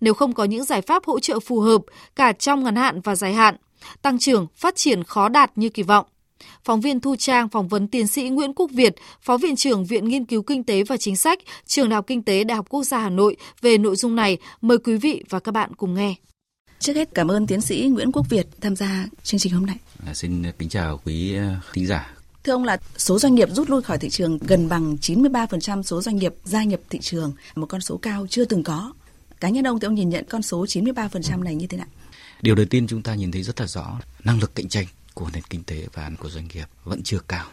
Nếu 0.00 0.14
không 0.14 0.32
có 0.32 0.44
những 0.44 0.64
giải 0.64 0.82
pháp 0.82 1.04
hỗ 1.04 1.20
trợ 1.20 1.40
phù 1.40 1.60
hợp 1.60 1.80
cả 2.16 2.32
trong 2.32 2.64
ngắn 2.64 2.76
hạn 2.76 3.00
và 3.00 3.14
dài 3.14 3.34
hạn, 3.34 3.56
tăng 4.02 4.18
trưởng, 4.18 4.46
phát 4.56 4.76
triển 4.76 5.04
khó 5.04 5.28
đạt 5.28 5.58
như 5.58 5.68
kỳ 5.68 5.82
vọng. 5.82 6.06
Phóng 6.64 6.80
viên 6.80 7.00
Thu 7.00 7.16
Trang 7.16 7.48
phỏng 7.48 7.68
vấn 7.68 7.88
tiến 7.88 8.06
sĩ 8.06 8.28
Nguyễn 8.28 8.54
Quốc 8.54 8.70
Việt, 8.70 8.94
Phó 9.20 9.36
Viện 9.36 9.56
trưởng 9.56 9.84
Viện 9.84 10.08
Nghiên 10.08 10.24
cứu 10.24 10.42
Kinh 10.42 10.64
tế 10.64 10.82
và 10.82 10.96
Chính 10.96 11.16
sách, 11.16 11.38
Trường 11.66 11.88
Đại 11.88 11.94
học 11.94 12.06
Kinh 12.06 12.22
tế 12.22 12.44
Đại 12.44 12.56
học 12.56 12.66
Quốc 12.68 12.84
gia 12.84 12.98
Hà 12.98 13.10
Nội 13.10 13.36
về 13.60 13.78
nội 13.78 13.96
dung 13.96 14.16
này. 14.16 14.38
Mời 14.60 14.78
quý 14.78 14.96
vị 14.96 15.24
và 15.28 15.40
các 15.40 15.52
bạn 15.52 15.74
cùng 15.74 15.94
nghe. 15.94 16.14
Trước 16.82 16.96
hết 16.96 17.08
cảm 17.14 17.30
ơn 17.30 17.46
tiến 17.46 17.60
sĩ 17.60 17.88
Nguyễn 17.92 18.12
Quốc 18.12 18.26
Việt 18.30 18.46
tham 18.60 18.76
gia 18.76 19.06
chương 19.22 19.40
trình 19.40 19.52
hôm 19.52 19.66
nay. 19.66 19.76
À, 20.06 20.14
xin 20.14 20.52
kính 20.58 20.68
chào 20.68 21.00
quý 21.04 21.34
ờ, 21.36 21.56
thính 21.72 21.86
giả. 21.86 22.14
Thưa 22.44 22.52
ông 22.52 22.64
là 22.64 22.76
số 22.96 23.18
doanh 23.18 23.34
nghiệp 23.34 23.48
rút 23.52 23.70
lui 23.70 23.82
khỏi 23.82 23.98
thị 23.98 24.10
trường 24.10 24.38
gần 24.38 24.68
bằng 24.68 24.96
93% 24.96 25.82
số 25.82 26.02
doanh 26.02 26.16
nghiệp 26.16 26.34
gia 26.44 26.64
nhập 26.64 26.80
thị 26.90 26.98
trường, 27.02 27.32
một 27.54 27.66
con 27.66 27.80
số 27.80 27.96
cao 27.96 28.26
chưa 28.30 28.44
từng 28.44 28.62
có. 28.62 28.92
Cá 29.40 29.48
nhân 29.48 29.66
ông 29.66 29.80
thì 29.80 29.86
ông 29.86 29.94
nhìn 29.94 30.08
nhận 30.08 30.24
con 30.28 30.42
số 30.42 30.64
93% 30.64 31.42
này 31.42 31.54
như 31.54 31.66
thế 31.66 31.78
nào? 31.78 31.86
Điều 32.42 32.54
đầu 32.54 32.66
tiên 32.66 32.86
chúng 32.86 33.02
ta 33.02 33.14
nhìn 33.14 33.32
thấy 33.32 33.42
rất 33.42 33.60
là 33.60 33.66
rõ, 33.66 34.00
năng 34.24 34.40
lực 34.40 34.54
cạnh 34.54 34.68
tranh 34.68 34.86
của 35.14 35.26
nền 35.32 35.42
kinh 35.50 35.64
tế 35.64 35.86
và 35.92 36.10
của 36.18 36.30
doanh 36.30 36.48
nghiệp 36.54 36.66
vẫn 36.84 37.02
chưa 37.02 37.20
cao. 37.28 37.46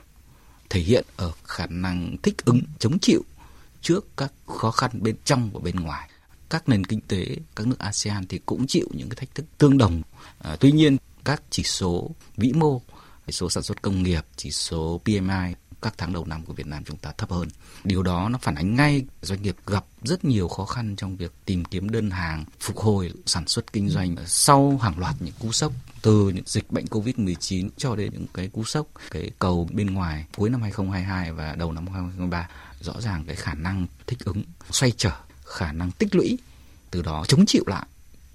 Thể 0.70 0.80
hiện 0.80 1.06
ở 1.16 1.31
khả 1.44 1.66
năng 1.70 2.16
thích 2.24 2.46
ứng, 2.46 2.62
chống 2.80 3.00
chịu 3.00 3.22
trước 3.81 4.18
các 4.18 4.34
khó 4.46 4.72
khăn 4.72 4.92
bên 4.94 5.16
trong 5.24 5.50
và 5.54 5.60
bên 5.64 5.76
ngoài 5.76 6.10
các 6.50 6.69
nền 6.69 6.86
kinh 6.86 7.01
tế 7.01 7.25
các 7.56 7.68
nước 7.68 7.80
ASEAN 7.80 8.28
thì 8.28 8.40
cũng 8.46 8.68
chịu 8.68 8.88
những 8.92 9.10
cái 9.10 9.16
thách 9.16 9.36
thức 9.36 9.46
tương 9.57 9.78
đồng. 9.78 10.01
À, 10.40 10.56
tuy 10.60 10.72
nhiên 10.72 10.98
các 11.25 11.42
chỉ 11.50 11.63
số 11.63 12.12
vĩ 12.38 12.51
mô, 12.54 12.81
chỉ 13.25 13.31
số 13.31 13.50
sản 13.50 13.63
xuất 13.63 13.81
công 13.81 14.04
nghiệp, 14.04 14.25
chỉ 14.36 14.51
số 14.51 15.01
PMI 15.06 15.54
các 15.81 15.94
tháng 15.98 16.13
đầu 16.13 16.25
năm 16.25 16.46
của 16.46 16.54
Việt 16.54 16.68
Nam 16.68 16.84
chúng 16.84 16.98
ta 16.98 17.12
thấp 17.18 17.31
hơn. 17.31 17.48
Điều 17.84 18.04
đó 18.04 18.30
nó 18.30 18.40
phản 18.42 18.56
ánh 18.56 18.75
ngay 18.75 19.06
doanh 19.22 19.42
nghiệp 19.42 19.56
gặp 19.68 19.86
rất 20.04 20.25
nhiều 20.25 20.48
khó 20.48 20.66
khăn 20.66 20.96
trong 20.96 21.16
việc 21.18 21.31
tìm 21.46 21.66
kiếm 21.66 21.90
đơn 21.90 22.10
hàng, 22.10 22.46
phục 22.60 22.78
hồi 22.78 23.13
sản 23.25 23.48
xuất 23.48 23.74
kinh 23.74 23.90
doanh 23.90 24.16
sau 24.25 24.78
hàng 24.81 25.00
loạt 25.00 25.16
những 25.19 25.34
cú 25.40 25.52
sốc 25.52 25.74
từ 26.02 26.30
những 26.36 26.44
dịch 26.48 26.72
bệnh 26.72 26.86
Covid-19 26.86 27.69
cho 27.78 27.95
đến 27.95 28.12
những 28.13 28.25
cái 28.34 28.48
cú 28.48 28.63
sốc 28.63 28.88
cái 29.12 29.31
cầu 29.40 29.69
bên 29.72 29.94
ngoài 29.94 30.25
cuối 30.38 30.50
năm 30.50 30.62
2022 30.62 31.31
và 31.31 31.56
đầu 31.56 31.72
năm 31.72 31.88
2023 31.88 32.50
rõ 32.81 33.02
ràng 33.02 33.24
cái 33.28 33.36
khả 33.36 33.54
năng 33.54 33.88
thích 34.07 34.19
ứng 34.25 34.44
xoay 34.72 34.92
trở 34.98 35.12
khả 35.50 35.72
năng 35.72 35.92
tích 35.92 36.16
lũy 36.16 36.38
từ 36.92 37.01
đó 37.01 37.25
chống 37.28 37.46
chịu 37.46 37.63
lại 37.68 37.86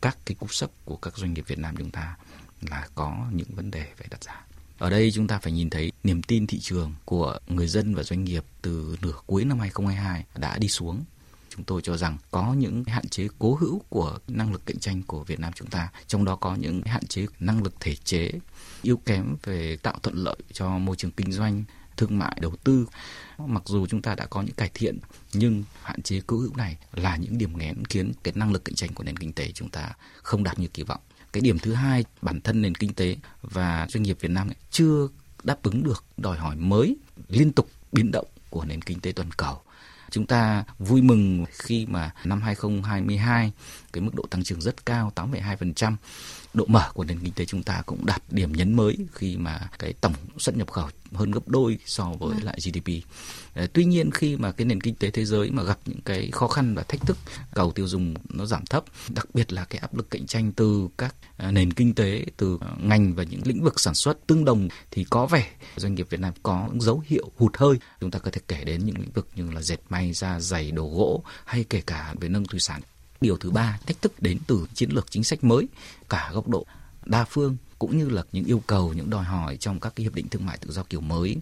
các 0.03 0.19
cái 0.25 0.35
cú 0.35 0.47
sốc 0.49 0.71
của 0.85 0.97
các 0.97 1.17
doanh 1.17 1.35
nghiệp 1.35 1.45
Việt 1.47 1.59
Nam 1.59 1.75
chúng 1.79 1.91
ta 1.91 2.17
là 2.71 2.89
có 2.95 3.27
những 3.33 3.49
vấn 3.55 3.71
đề 3.71 3.87
phải 3.97 4.07
đặt 4.11 4.25
ra. 4.25 4.45
Ở 4.79 4.91
đây 4.91 5.11
chúng 5.15 5.27
ta 5.27 5.39
phải 5.39 5.53
nhìn 5.53 5.71
thấy 5.71 5.93
niềm 6.05 6.23
tin 6.23 6.47
thị 6.47 6.59
trường 6.59 6.95
của 7.05 7.39
người 7.49 7.67
dân 7.67 7.95
và 7.95 8.03
doanh 8.03 8.25
nghiệp 8.25 8.45
từ 8.63 8.97
nửa 9.03 9.13
cuối 9.27 9.45
năm 9.45 9.59
2022 9.59 10.25
đã 10.37 10.59
đi 10.59 10.69
xuống. 10.69 11.05
Chúng 11.51 11.65
tôi 11.65 11.83
cho 11.83 11.97
rằng 11.97 12.19
có 12.31 12.53
những 12.53 12.85
hạn 12.85 13.09
chế 13.09 13.29
cố 13.39 13.55
hữu 13.55 13.81
của 13.89 14.19
năng 14.29 14.53
lực 14.53 14.67
cạnh 14.67 14.79
tranh 14.79 15.03
của 15.03 15.25
Việt 15.25 15.41
Nam 15.41 15.53
chúng 15.55 15.71
ta, 15.71 15.89
trong 16.07 16.25
đó 16.25 16.37
có 16.37 16.55
những 16.55 16.83
hạn 16.87 17.07
chế 17.07 17.27
năng 17.41 17.63
lực 17.63 17.75
thể 17.81 17.95
chế, 17.95 18.31
yếu 18.83 18.97
kém 18.97 19.37
về 19.43 19.77
tạo 19.77 19.99
thuận 20.03 20.17
lợi 20.17 20.37
cho 20.53 20.79
môi 20.79 20.97
trường 20.97 21.11
kinh 21.11 21.33
doanh, 21.33 21.65
thương 21.97 22.19
mại 22.19 22.39
đầu 22.41 22.57
tư. 22.65 22.87
Mặc 23.39 23.63
dù 23.67 23.87
chúng 23.87 24.03
ta 24.03 24.15
đã 24.15 24.27
có 24.27 24.43
những 24.43 24.55
cải 24.55 24.71
thiện 24.75 24.99
nhưng 25.33 25.65
hạn 25.83 26.03
chế 26.03 26.21
cố 26.27 26.39
hữu 26.39 26.57
này 26.57 26.77
là 26.93 27.17
những 27.17 27.39
điểm 27.39 27.59
nghẽn 27.59 27.85
khiến 27.85 28.13
cái 28.23 28.35
năng 28.37 28.53
lực 28.53 28.65
cạnh 28.65 28.75
tranh 28.75 28.93
của 28.95 29.05
nền 29.05 29.17
kinh 29.17 29.33
tế 29.33 29.53
chúng 29.53 29.71
ta 29.71 29.93
không 30.23 30.45
đạt 30.45 30.59
như 30.59 30.69
kỳ 30.69 30.83
vọng. 30.83 31.01
Cái 31.33 31.41
điểm 31.41 31.59
thứ 31.59 31.75
hai 31.75 32.05
bản 32.23 32.41
thân 32.41 32.63
nền 32.63 32.75
kinh 32.75 32.95
tế 32.95 33.17
và 33.43 33.87
doanh 33.91 34.03
nghiệp 34.03 34.17
Việt 34.21 34.31
Nam 34.31 34.51
chưa 34.71 35.09
đáp 35.43 35.63
ứng 35.63 35.83
được 35.83 36.05
đòi 36.17 36.39
hỏi 36.39 36.57
mới 36.57 36.97
liên 37.29 37.53
tục 37.53 37.71
biến 37.93 38.11
động 38.11 38.27
của 38.51 38.65
nền 38.65 38.83
kinh 38.83 39.01
tế 39.01 39.13
toàn 39.13 39.31
cầu. 39.37 39.61
Chúng 40.11 40.27
ta 40.27 40.65
vui 40.79 41.03
mừng 41.03 41.45
khi 41.51 41.87
mà 41.87 42.11
năm 42.25 42.43
2022 42.43 43.53
cái 43.93 44.03
mức 44.03 44.15
độ 44.15 44.25
tăng 44.31 44.45
trưởng 44.45 44.61
rất 44.61 44.87
cao 44.87 45.13
8,2% 45.15 45.97
độ 46.55 46.65
mở 46.69 46.91
của 46.95 47.05
nền 47.05 47.19
kinh 47.19 47.33
tế 47.33 47.45
chúng 47.45 47.63
ta 47.63 47.83
cũng 47.87 48.07
đạt 48.07 48.23
điểm 48.31 48.53
nhấn 48.53 48.77
mới 48.77 48.97
khi 49.13 49.37
mà 49.37 49.61
cái 49.79 49.93
tổng 50.01 50.15
xuất 50.39 50.57
nhập 50.57 50.71
khẩu 50.71 50.89
hơn 51.13 51.31
gấp 51.31 51.49
đôi 51.49 51.79
so 51.87 52.05
với 52.05 52.35
vâng. 52.35 52.45
lại 52.45 52.59
GDP. 52.65 52.89
Ờ, 53.55 53.67
tuy 53.73 53.85
nhiên 53.85 54.11
khi 54.11 54.37
mà 54.37 54.53
cái 54.53 54.65
nền 54.65 54.81
kinh 54.81 54.95
tế 54.95 55.11
thế 55.11 55.25
giới 55.25 55.51
mà 55.51 55.63
gặp 55.63 55.79
những 55.87 56.01
cái 56.05 56.31
khó 56.33 56.49
khăn 56.49 56.75
và 56.75 56.83
thách 56.83 57.01
thức 57.07 57.17
cầu 57.55 57.73
tiêu 57.73 57.87
dùng 57.87 58.15
nó 58.29 58.47
giảm 58.47 58.67
thấp, 58.67 58.85
đặc 59.09 59.27
biệt 59.35 59.53
là 59.53 59.65
cái 59.65 59.79
áp 59.79 59.95
lực 59.95 60.11
cạnh 60.11 60.27
tranh 60.27 60.53
từ 60.53 60.89
các 60.99 61.15
ờ, 61.37 61.51
nền 61.51 61.73
kinh 61.73 61.95
tế, 61.95 62.25
từ 62.37 62.59
ờ, 62.61 62.69
ngành 62.83 63.15
và 63.15 63.23
những 63.23 63.41
lĩnh 63.45 63.63
vực 63.63 63.81
sản 63.81 63.95
xuất 63.95 64.27
tương 64.27 64.45
đồng 64.45 64.69
thì 64.91 65.05
có 65.05 65.27
vẻ 65.27 65.51
doanh 65.77 65.95
nghiệp 65.95 66.07
Việt 66.11 66.21
Nam 66.21 66.33
có 66.43 66.69
dấu 66.81 67.03
hiệu 67.07 67.31
hụt 67.37 67.57
hơi. 67.57 67.77
Chúng 68.01 68.11
ta 68.11 68.19
có 68.19 68.31
thể 68.31 68.41
kể 68.49 68.65
đến 68.65 68.85
những 68.85 68.99
lĩnh 68.99 69.13
vực 69.13 69.29
như 69.35 69.51
là 69.51 69.63
dệt 69.63 69.81
may, 69.89 70.13
da 70.13 70.41
dày, 70.41 70.71
đồ 70.71 70.89
gỗ 70.89 71.23
hay 71.45 71.65
kể 71.71 71.83
cả 71.87 72.15
về 72.21 72.29
nông 72.29 72.47
thủy 72.47 72.61
sản 72.61 72.81
Điều 73.25 73.37
thứ 73.37 73.51
ba, 73.51 73.79
thách 73.87 74.03
thức 74.03 74.23
đến 74.23 74.39
từ 74.47 74.67
chiến 74.75 74.91
lược 74.91 75.11
chính 75.11 75.25
sách 75.25 75.45
mới, 75.45 75.69
cả 76.09 76.31
góc 76.35 76.49
độ 76.49 76.67
đa 77.05 77.25
phương 77.25 77.57
cũng 77.79 77.99
như 77.99 78.09
là 78.09 78.23
những 78.33 78.45
yêu 78.45 78.63
cầu, 78.67 78.93
những 78.93 79.11
đòi 79.11 79.25
hỏi 79.25 79.57
trong 79.57 79.81
các 79.81 79.93
cái 79.97 80.05
hiệp 80.05 80.15
định 80.15 80.29
thương 80.29 80.47
mại 80.47 80.59
tự 80.59 80.73
do 80.73 80.83
kiểu 80.83 81.01
mới. 81.01 81.37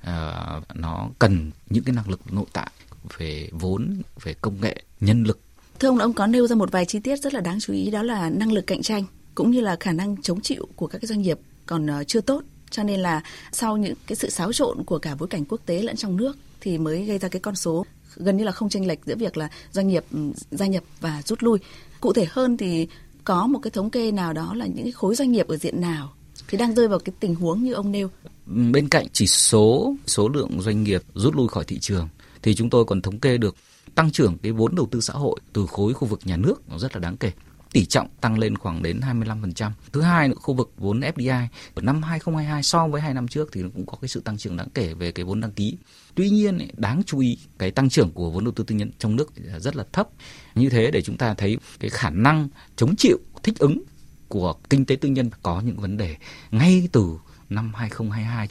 À, 0.00 0.60
nó 0.74 1.08
cần 1.18 1.50
những 1.70 1.84
cái 1.84 1.94
năng 1.94 2.10
lực 2.10 2.32
nội 2.32 2.44
tại 2.52 2.70
về 3.18 3.48
vốn, 3.52 4.02
về 4.22 4.34
công 4.34 4.60
nghệ, 4.60 4.82
nhân 5.00 5.24
lực. 5.24 5.40
Thưa 5.78 5.88
ông, 5.88 5.98
ông 5.98 6.12
có 6.12 6.26
nêu 6.26 6.46
ra 6.46 6.56
một 6.56 6.72
vài 6.72 6.84
chi 6.84 7.00
tiết 7.00 7.16
rất 7.16 7.34
là 7.34 7.40
đáng 7.40 7.58
chú 7.60 7.72
ý 7.72 7.90
đó 7.90 8.02
là 8.02 8.30
năng 8.30 8.52
lực 8.52 8.66
cạnh 8.66 8.82
tranh 8.82 9.04
cũng 9.34 9.50
như 9.50 9.60
là 9.60 9.76
khả 9.80 9.92
năng 9.92 10.22
chống 10.22 10.40
chịu 10.40 10.68
của 10.76 10.86
các 10.86 10.98
cái 10.98 11.06
doanh 11.06 11.22
nghiệp 11.22 11.38
còn 11.66 11.86
ờ, 11.86 12.04
chưa 12.04 12.20
tốt 12.20 12.42
cho 12.70 12.82
nên 12.82 13.00
là 13.00 13.22
sau 13.52 13.76
những 13.76 13.94
cái 14.06 14.16
sự 14.16 14.30
xáo 14.30 14.52
trộn 14.52 14.84
của 14.84 14.98
cả 14.98 15.14
bối 15.18 15.28
cảnh 15.28 15.44
quốc 15.44 15.60
tế 15.66 15.82
lẫn 15.82 15.96
trong 15.96 16.16
nước 16.16 16.36
thì 16.60 16.78
mới 16.78 17.04
gây 17.04 17.18
ra 17.18 17.28
cái 17.28 17.40
con 17.40 17.56
số 17.56 17.86
gần 18.18 18.36
như 18.36 18.44
là 18.44 18.52
không 18.52 18.68
chênh 18.68 18.86
lệch 18.86 18.98
giữa 19.06 19.16
việc 19.16 19.36
là 19.36 19.48
doanh 19.72 19.88
nghiệp 19.88 20.04
ừ, 20.12 20.18
gia 20.50 20.66
nhập 20.66 20.84
và 21.00 21.22
rút 21.26 21.42
lui. 21.42 21.58
Cụ 22.00 22.12
thể 22.12 22.26
hơn 22.30 22.56
thì 22.56 22.88
có 23.24 23.46
một 23.46 23.58
cái 23.62 23.70
thống 23.70 23.90
kê 23.90 24.12
nào 24.12 24.32
đó 24.32 24.54
là 24.54 24.66
những 24.66 24.92
khối 24.92 25.14
doanh 25.14 25.32
nghiệp 25.32 25.48
ở 25.48 25.56
diện 25.56 25.80
nào 25.80 26.12
thì 26.48 26.58
đang 26.58 26.74
rơi 26.74 26.88
vào 26.88 26.98
cái 26.98 27.12
tình 27.20 27.34
huống 27.34 27.62
như 27.62 27.72
ông 27.72 27.92
nêu. 27.92 28.10
Ừ, 28.46 28.62
bên 28.72 28.88
cạnh 28.88 29.06
chỉ 29.12 29.26
số 29.26 29.94
số 30.06 30.28
lượng 30.28 30.60
doanh 30.60 30.84
nghiệp 30.84 31.02
rút 31.14 31.36
lui 31.36 31.48
khỏi 31.48 31.64
thị 31.64 31.78
trường, 31.78 32.08
thì 32.42 32.54
chúng 32.54 32.70
tôi 32.70 32.84
còn 32.84 33.02
thống 33.02 33.18
kê 33.18 33.38
được 33.38 33.56
tăng 33.94 34.10
trưởng 34.10 34.38
cái 34.38 34.52
vốn 34.52 34.74
đầu 34.74 34.88
tư 34.90 35.00
xã 35.00 35.14
hội 35.14 35.40
từ 35.52 35.66
khối 35.66 35.94
khu 35.94 36.08
vực 36.08 36.20
nhà 36.24 36.36
nước, 36.36 36.68
nó 36.68 36.78
rất 36.78 36.94
là 36.96 37.00
đáng 37.00 37.16
kể 37.16 37.32
tỷ 37.72 37.86
trọng 37.86 38.08
tăng 38.20 38.38
lên 38.38 38.58
khoảng 38.58 38.82
đến 38.82 39.00
25%. 39.00 39.70
Thứ 39.92 40.00
hai 40.00 40.28
nữa, 40.28 40.34
khu 40.38 40.54
vực 40.54 40.72
vốn 40.76 41.00
FDI 41.00 41.46
của 41.74 41.80
năm 41.82 42.02
2022 42.02 42.62
so 42.62 42.88
với 42.88 43.00
hai 43.00 43.14
năm 43.14 43.28
trước 43.28 43.48
thì 43.52 43.62
cũng 43.74 43.86
có 43.86 43.98
cái 44.00 44.08
sự 44.08 44.20
tăng 44.20 44.38
trưởng 44.38 44.56
đáng 44.56 44.68
kể 44.74 44.94
về 44.94 45.12
cái 45.12 45.24
vốn 45.24 45.40
đăng 45.40 45.52
ký. 45.52 45.76
Tuy 46.14 46.30
nhiên 46.30 46.68
đáng 46.76 47.02
chú 47.06 47.18
ý, 47.18 47.38
cái 47.58 47.70
tăng 47.70 47.88
trưởng 47.88 48.12
của 48.12 48.30
vốn 48.30 48.44
đầu 48.44 48.52
tư 48.52 48.64
tư 48.64 48.74
nhân 48.74 48.90
trong 48.98 49.16
nước 49.16 49.32
rất 49.58 49.76
là 49.76 49.84
thấp. 49.92 50.08
Như 50.54 50.68
thế 50.68 50.90
để 50.90 51.02
chúng 51.02 51.16
ta 51.16 51.34
thấy 51.34 51.56
cái 51.80 51.90
khả 51.90 52.10
năng 52.10 52.48
chống 52.76 52.96
chịu, 52.96 53.18
thích 53.42 53.58
ứng 53.58 53.82
của 54.28 54.54
kinh 54.70 54.84
tế 54.84 54.96
tư 54.96 55.08
nhân 55.08 55.30
có 55.42 55.60
những 55.60 55.76
vấn 55.76 55.96
đề 55.96 56.16
ngay 56.50 56.88
từ 56.92 57.18
năm 57.48 57.74
2022. 57.74 58.48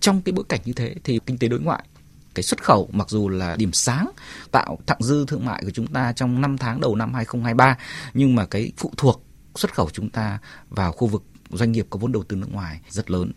Trong 0.00 0.22
cái 0.22 0.32
bối 0.32 0.44
cảnh 0.48 0.60
như 0.64 0.72
thế 0.72 0.94
thì 1.04 1.20
kinh 1.26 1.38
tế 1.38 1.48
đối 1.48 1.60
ngoại 1.60 1.84
cái 2.34 2.42
xuất 2.42 2.62
khẩu, 2.62 2.88
mặc 2.92 3.10
dù 3.10 3.28
là 3.28 3.56
điểm 3.56 3.72
sáng 3.72 4.10
tạo 4.50 4.78
thặng 4.86 5.02
dư 5.02 5.26
thương 5.26 5.44
mại 5.44 5.62
của 5.64 5.70
chúng 5.70 5.86
ta 5.86 6.12
trong 6.12 6.40
5 6.40 6.58
tháng 6.58 6.80
đầu 6.80 6.96
năm 6.96 7.14
2023 7.14 7.78
nhưng 8.14 8.34
mà 8.34 8.46
cái 8.46 8.72
phụ 8.76 8.92
thuộc 8.96 9.24
xuất 9.54 9.74
khẩu 9.74 9.90
chúng 9.90 10.10
ta 10.10 10.38
vào 10.68 10.92
khu 10.92 11.06
vực 11.08 11.24
doanh 11.50 11.72
nghiệp 11.72 11.86
có 11.90 11.98
vốn 11.98 12.12
đầu 12.12 12.22
tư 12.22 12.36
nước 12.36 12.52
ngoài 12.52 12.80
rất 12.88 13.10
lớn, 13.10 13.32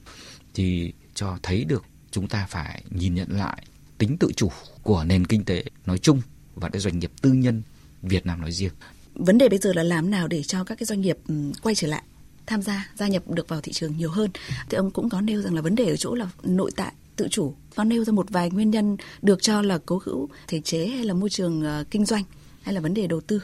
thì 0.54 0.94
cho 1.14 1.38
thấy 1.44 1.64
được 1.64 1.84
chúng 2.12 2.28
ta 2.28 2.46
phải 2.50 2.84
nhìn 2.90 3.16
nhận 3.16 3.28
lại 3.32 3.64
tính 3.98 4.18
tự 4.18 4.32
chủ 4.36 4.52
của 4.84 5.04
nền 5.04 5.25
kinh 5.25 5.44
tế 5.44 5.64
nói 5.86 5.98
chung 5.98 6.22
và 6.56 6.70
cái 6.70 6.80
doanh 6.80 7.00
nghiệp 7.00 7.12
tư 7.22 7.32
nhân 7.32 7.62
Việt 8.02 8.25
Nam 8.25 8.42
nói 8.42 8.52
riêng. 8.52 8.72
Vấn 9.14 9.38
đề 9.38 9.50
bây 9.50 9.60
giờ 9.60 9.74
là 9.74 9.84
làm 9.84 10.12
nào 10.12 10.28
để 10.28 10.44
cho 10.44 10.64
các 10.64 10.78
cái 10.78 10.86
doanh 10.86 11.02
nghiệp 11.02 11.18
ừ, 11.28 11.36
quay 11.62 11.75
trở 11.75 11.88
lại, 11.88 12.04
tham 12.46 12.62
gia 12.62 12.90
gia 12.96 13.08
nhập 13.08 13.28
được 13.28 13.50
vào 13.50 13.62
thị 13.62 13.72
trường 13.72 13.98
nhiều 13.98 14.10
hơn 14.10 14.30
thì 14.70 14.75
ông 14.75 14.92
cũng 14.92 15.10
có 15.10 15.22
nêu 15.22 15.42
rằng 15.42 15.54
là 15.54 15.62
vấn 15.62 15.75
đề 15.75 15.86
ở 15.86 15.96
chỗ 15.96 16.16
là 16.16 16.28
nội 16.44 16.72
tại 16.75 16.92
tự 17.16 17.28
chủ. 17.32 17.56
Có 17.76 17.84
nêu 17.84 18.04
ra 18.04 18.14
một 18.14 18.30
vài 18.30 18.50
nguyên 18.52 18.72
nhân 18.72 18.98
được 19.22 19.42
cho 19.42 19.62
là 19.62 19.80
cố 19.86 20.02
hữu 20.06 20.30
thể 20.48 20.62
chế 20.62 20.88
hay 20.88 21.06
là 21.06 21.14
môi 21.14 21.30
trường 21.30 21.64
uh, 21.82 21.92
kinh 21.92 22.06
doanh 22.06 22.24
hay 22.62 22.76
là 22.76 22.82
vấn 22.82 22.94
đề 22.94 23.08
đầu 23.08 23.22
tư. 23.22 23.42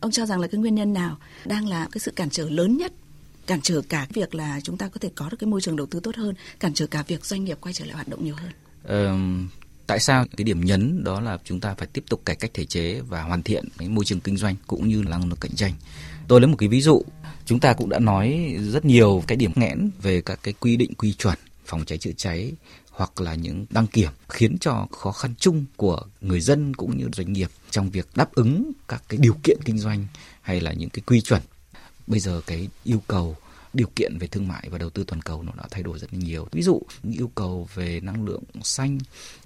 Ông 0.00 0.10
cho 0.10 0.26
rằng 0.26 0.40
là 0.40 0.46
cái 0.46 0.58
nguyên 0.58 0.74
nhân 0.74 0.92
nào 0.92 1.18
đang 1.44 1.68
là 1.68 1.88
cái 1.92 2.00
sự 2.00 2.10
cản 2.10 2.30
trở 2.30 2.50
lớn 2.50 2.76
nhất 2.76 2.92
cản 3.46 3.60
trở 3.60 3.82
cả 3.88 4.06
việc 4.14 4.34
là 4.34 4.60
chúng 4.60 4.76
ta 4.76 4.88
có 4.88 4.98
thể 5.00 5.10
có 5.14 5.28
được 5.30 5.36
cái 5.40 5.48
môi 5.48 5.60
trường 5.60 5.76
đầu 5.76 5.86
tư 5.86 6.00
tốt 6.00 6.16
hơn 6.16 6.34
cản 6.60 6.74
trở 6.74 6.86
cả 6.86 7.04
việc 7.06 7.24
doanh 7.24 7.44
nghiệp 7.44 7.58
quay 7.60 7.72
trở 7.72 7.84
lại 7.84 7.94
hoạt 7.94 8.08
động 8.08 8.24
nhiều 8.24 8.34
hơn? 8.34 8.50
Ờ, 8.82 9.16
tại 9.86 10.00
sao 10.00 10.24
cái 10.36 10.44
điểm 10.44 10.64
nhấn 10.64 11.04
đó 11.04 11.20
là 11.20 11.38
chúng 11.44 11.60
ta 11.60 11.74
phải 11.74 11.88
tiếp 11.92 12.04
tục 12.08 12.22
cải 12.24 12.36
cách 12.36 12.50
thể 12.54 12.64
chế 12.64 13.00
và 13.00 13.22
hoàn 13.22 13.42
thiện 13.42 13.64
cái 13.78 13.88
môi 13.88 14.04
trường 14.04 14.20
kinh 14.20 14.36
doanh 14.36 14.56
cũng 14.66 14.88
như 14.88 15.02
là 15.02 15.10
năng 15.10 15.28
lực 15.28 15.40
cạnh 15.40 15.54
tranh? 15.54 15.72
Tôi 16.28 16.40
lấy 16.40 16.48
một 16.48 16.56
cái 16.58 16.68
ví 16.68 16.80
dụ 16.80 17.02
chúng 17.46 17.60
ta 17.60 17.72
cũng 17.72 17.88
đã 17.88 17.98
nói 17.98 18.56
rất 18.60 18.84
nhiều 18.84 19.22
cái 19.26 19.36
điểm 19.36 19.52
nghẽn 19.54 19.90
về 20.02 20.20
các 20.20 20.40
cái 20.42 20.54
quy 20.60 20.76
định 20.76 20.94
quy 20.94 21.12
chuẩn 21.12 21.38
phòng 21.64 21.84
cháy 21.84 21.98
chữa 21.98 22.12
cháy 22.16 22.52
hoặc 22.90 23.20
là 23.20 23.34
những 23.34 23.66
đăng 23.70 23.86
kiểm 23.86 24.10
khiến 24.28 24.58
cho 24.58 24.86
khó 24.90 25.12
khăn 25.12 25.34
chung 25.38 25.64
của 25.76 26.02
người 26.20 26.40
dân 26.40 26.74
cũng 26.74 26.98
như 26.98 27.08
doanh 27.12 27.32
nghiệp 27.32 27.50
trong 27.70 27.90
việc 27.90 28.08
đáp 28.14 28.32
ứng 28.34 28.72
các 28.88 29.02
cái 29.08 29.18
điều 29.22 29.36
kiện 29.42 29.58
kinh 29.64 29.78
doanh 29.78 30.06
hay 30.42 30.60
là 30.60 30.72
những 30.72 30.90
cái 30.90 31.02
quy 31.06 31.20
chuẩn. 31.20 31.42
Bây 32.06 32.20
giờ 32.20 32.40
cái 32.46 32.68
yêu 32.84 33.02
cầu 33.06 33.36
điều 33.72 33.88
kiện 33.96 34.18
về 34.18 34.26
thương 34.26 34.48
mại 34.48 34.68
và 34.70 34.78
đầu 34.78 34.90
tư 34.90 35.04
toàn 35.04 35.22
cầu 35.22 35.42
nó 35.42 35.52
đã 35.56 35.64
thay 35.70 35.82
đổi 35.82 35.98
rất 35.98 36.12
nhiều. 36.12 36.48
Ví 36.52 36.62
dụ 36.62 36.82
những 37.02 37.12
yêu 37.12 37.30
cầu 37.34 37.68
về 37.74 38.00
năng 38.00 38.24
lượng 38.24 38.42
xanh, 38.62 38.98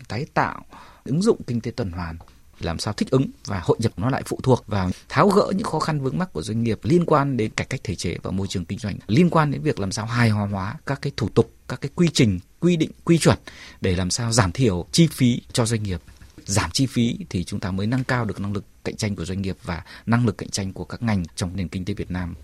tái 0.09 0.27
tạo, 0.35 0.65
ứng 1.05 1.23
dụng 1.23 1.43
kinh 1.47 1.61
tế 1.61 1.71
tuần 1.71 1.93
hoàn 1.93 2.17
làm 2.61 2.79
sao 2.79 2.95
thích 2.95 3.11
ứng 3.11 3.27
và 3.45 3.61
hội 3.65 3.77
nhập 3.81 3.93
nó 3.97 4.11
lại 4.11 4.23
phụ 4.27 4.39
thuộc 4.43 4.65
vào 4.67 4.91
tháo 5.09 5.29
gỡ 5.29 5.53
những 5.57 5.65
khó 5.65 5.79
khăn 5.79 6.01
vướng 6.01 6.19
mắc 6.19 6.33
của 6.33 6.43
doanh 6.43 6.63
nghiệp 6.63 6.79
liên 6.83 7.05
quan 7.07 7.37
đến 7.37 7.51
cải 7.51 7.67
cách 7.67 7.81
thể 7.85 7.95
chế 7.95 8.17
và 8.23 8.31
môi 8.31 8.47
trường 8.47 8.65
kinh 8.65 8.79
doanh 8.79 8.97
liên 9.07 9.31
quan 9.31 9.51
đến 9.51 9.63
việc 9.63 9.81
làm 9.81 9.93
sao 9.93 10.07
hài 10.07 10.31
hòa 10.31 10.47
hóa 10.47 10.75
các 10.87 10.99
cái 11.03 11.13
thủ 11.17 11.29
tục 11.29 11.53
các 11.69 11.81
cái 11.81 11.91
quy 11.95 12.09
trình 12.13 12.41
quy 12.65 12.77
định 12.77 12.91
quy 13.05 13.19
chuẩn 13.19 13.39
để 13.81 13.97
làm 13.97 14.11
sao 14.11 14.33
giảm 14.33 14.53
thiểu 14.53 14.87
chi 14.93 15.07
phí 15.07 15.43
cho 15.53 15.67
doanh 15.67 15.83
nghiệp 15.83 16.01
giảm 16.47 16.71
chi 16.71 16.87
phí 16.87 17.19
thì 17.31 17.45
chúng 17.45 17.61
ta 17.61 17.71
mới 17.71 17.87
nâng 17.87 18.05
cao 18.05 18.25
được 18.25 18.41
năng 18.41 18.53
lực 18.53 18.65
cạnh 18.85 18.97
tranh 18.97 19.17
của 19.17 19.25
doanh 19.25 19.43
nghiệp 19.43 19.57
và 19.63 19.83
năng 20.07 20.27
lực 20.27 20.39
cạnh 20.39 20.49
tranh 20.49 20.73
của 20.73 20.85
các 20.85 21.03
ngành 21.03 21.25
trong 21.37 21.51
nền 21.57 21.69
kinh 21.69 21.85
tế 21.85 21.95
Việt 21.95 22.11
Nam. 22.11 22.35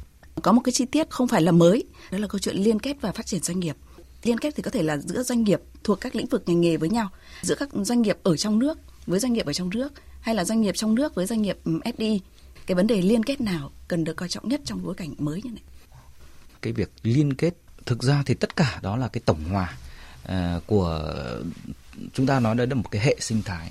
Có 0.42 0.52
một 0.52 0.60
cái 0.64 0.72
chi 0.72 0.84
tiết 0.84 1.10
không 1.10 1.28
phải 1.28 1.42
là 1.42 1.52
mới, 1.52 1.84
đó 2.10 2.18
là 2.18 2.26
câu 2.26 2.38
chuyện 2.38 2.56
liên 2.56 2.78
kết 2.78 2.96
và 3.00 3.12
phát 3.12 3.26
triển 3.26 3.42
doanh 3.42 3.60
nghiệp. 3.60 3.76
Liên 4.22 4.38
kết 4.38 4.54
thì 4.56 4.62
có 4.62 4.70
thể 4.70 4.82
là 4.82 4.96
giữa 4.96 5.22
doanh 5.22 5.44
nghiệp 5.44 5.60
thuộc 5.84 6.00
các 6.00 6.16
lĩnh 6.16 6.26
vực 6.26 6.42
ngành 6.46 6.60
nghề 6.60 6.76
với 6.76 6.88
nhau, 6.88 7.08
giữa 7.42 7.54
các 7.54 7.68
doanh 7.72 8.02
nghiệp 8.02 8.18
ở 8.22 8.36
trong 8.36 8.58
nước 8.58 8.78
với 9.06 9.20
doanh 9.20 9.32
nghiệp 9.32 9.46
ở 9.46 9.52
trong 9.52 9.70
nước 9.70 9.92
hay 10.20 10.34
là 10.34 10.44
doanh 10.44 10.60
nghiệp 10.60 10.74
trong 10.76 10.94
nước 10.94 11.14
với 11.14 11.26
doanh 11.26 11.42
nghiệp 11.42 11.58
ừ, 11.64 11.80
FDI. 11.84 12.18
Cái 12.66 12.74
vấn 12.74 12.86
đề 12.86 13.02
liên 13.02 13.22
kết 13.22 13.40
nào 13.40 13.70
cần 13.88 14.04
được 14.04 14.16
coi 14.16 14.28
trọng 14.28 14.48
nhất 14.48 14.60
trong 14.64 14.82
bối 14.82 14.94
cảnh 14.94 15.14
mới 15.18 15.42
như 15.42 15.50
này? 15.50 15.62
Cái 16.62 16.72
việc 16.72 16.90
liên 17.02 17.34
kết 17.34 17.54
thực 17.86 18.02
ra 18.02 18.22
thì 18.26 18.34
tất 18.34 18.56
cả 18.56 18.78
đó 18.82 18.96
là 18.96 19.08
cái 19.08 19.22
tổng 19.26 19.44
hòa 19.50 19.76
uh, 20.28 20.66
của 20.66 21.14
chúng 22.12 22.26
ta 22.26 22.40
nói 22.40 22.54
đấy 22.54 22.66
là 22.66 22.74
một 22.74 22.90
cái 22.90 23.02
hệ 23.02 23.16
sinh 23.20 23.42
thái 23.42 23.70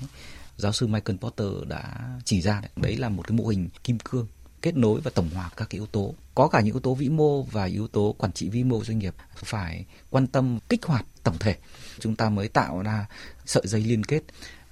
giáo 0.56 0.72
sư 0.72 0.86
Michael 0.86 1.18
Porter 1.18 1.68
đã 1.68 1.82
chỉ 2.24 2.40
ra 2.40 2.60
đấy, 2.60 2.70
đấy 2.76 2.96
là 2.96 3.08
một 3.08 3.28
cái 3.28 3.38
mô 3.38 3.46
hình 3.46 3.68
kim 3.84 3.98
cương 3.98 4.26
kết 4.62 4.76
nối 4.76 5.00
và 5.00 5.10
tổng 5.14 5.30
hòa 5.34 5.50
các 5.56 5.70
cái 5.70 5.78
yếu 5.78 5.86
tố. 5.86 6.14
Có 6.34 6.48
cả 6.48 6.60
những 6.60 6.74
yếu 6.74 6.80
tố 6.80 6.94
vĩ 6.94 7.08
mô 7.08 7.42
và 7.42 7.64
yếu 7.64 7.88
tố 7.88 8.14
quản 8.18 8.32
trị 8.32 8.48
vĩ 8.48 8.64
mô 8.64 8.84
doanh 8.84 8.98
nghiệp 8.98 9.14
phải 9.34 9.84
quan 10.10 10.26
tâm 10.26 10.58
kích 10.68 10.86
hoạt 10.86 11.06
tổng 11.22 11.38
thể. 11.38 11.56
Chúng 12.00 12.16
ta 12.16 12.28
mới 12.28 12.48
tạo 12.48 12.82
ra 12.82 13.06
sợi 13.46 13.62
dây 13.66 13.80
liên 13.80 14.04
kết. 14.04 14.22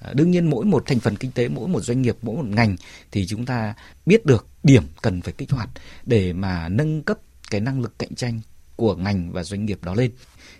À, 0.01 0.13
đương 0.15 0.31
nhiên 0.31 0.51
mỗi 0.51 0.65
một 0.65 0.83
thành 0.87 1.01
phần 1.01 1.17
kinh 1.17 1.33
tế 1.33 1.49
mỗi 1.49 1.69
một 1.69 1.81
doanh 1.81 2.03
nghiệp 2.03 2.17
mỗi 2.23 2.37
một 2.37 2.47
ngành 2.49 2.77
thì 3.11 3.27
chúng 3.27 3.47
ta 3.47 3.75
biết 4.07 4.27
được 4.27 4.47
điểm 4.63 4.83
cần 5.03 5.23
phải 5.23 5.35
kích 5.39 5.51
hoạt 5.51 5.69
để 6.07 6.33
mà 6.33 6.69
nâng 6.69 7.03
cấp 7.03 7.19
cái 7.51 7.61
năng 7.61 7.81
lực 7.81 7.99
cạnh 7.99 8.15
tranh 8.15 8.41
của 8.77 8.97
ngành 8.97 9.33
và 9.33 9.43
doanh 9.43 9.67
nghiệp 9.67 9.79
đó 9.85 9.95
lên 9.95 10.11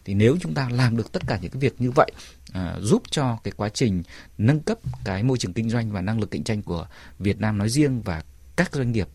thì 0.09 0.15
nếu 0.15 0.37
chúng 0.41 0.55
ta 0.55 0.69
làm 0.73 0.97
được 0.97 1.13
tất 1.13 1.23
cả 1.27 1.39
những 1.43 1.51
cái 1.51 1.61
việc 1.61 1.81
như 1.81 1.91
vậy 1.91 2.11
à, 2.53 2.77
giúp 2.81 3.03
cho 3.11 3.39
cái 3.45 3.53
quá 3.57 3.69
trình 3.69 4.03
nâng 4.39 4.61
cấp 4.61 4.79
cái 5.05 5.23
môi 5.23 5.39
trường 5.39 5.53
kinh 5.53 5.71
doanh 5.71 5.93
và 5.93 6.01
năng 6.01 6.21
lực 6.21 6.31
cạnh 6.31 6.45
tranh 6.45 6.63
của 6.63 6.87
Việt 7.19 7.41
Nam 7.41 7.59
nói 7.59 7.69
riêng 7.69 8.03
và 8.03 8.23
các 8.57 8.75
doanh 8.75 8.93
nghiệp 8.93 9.09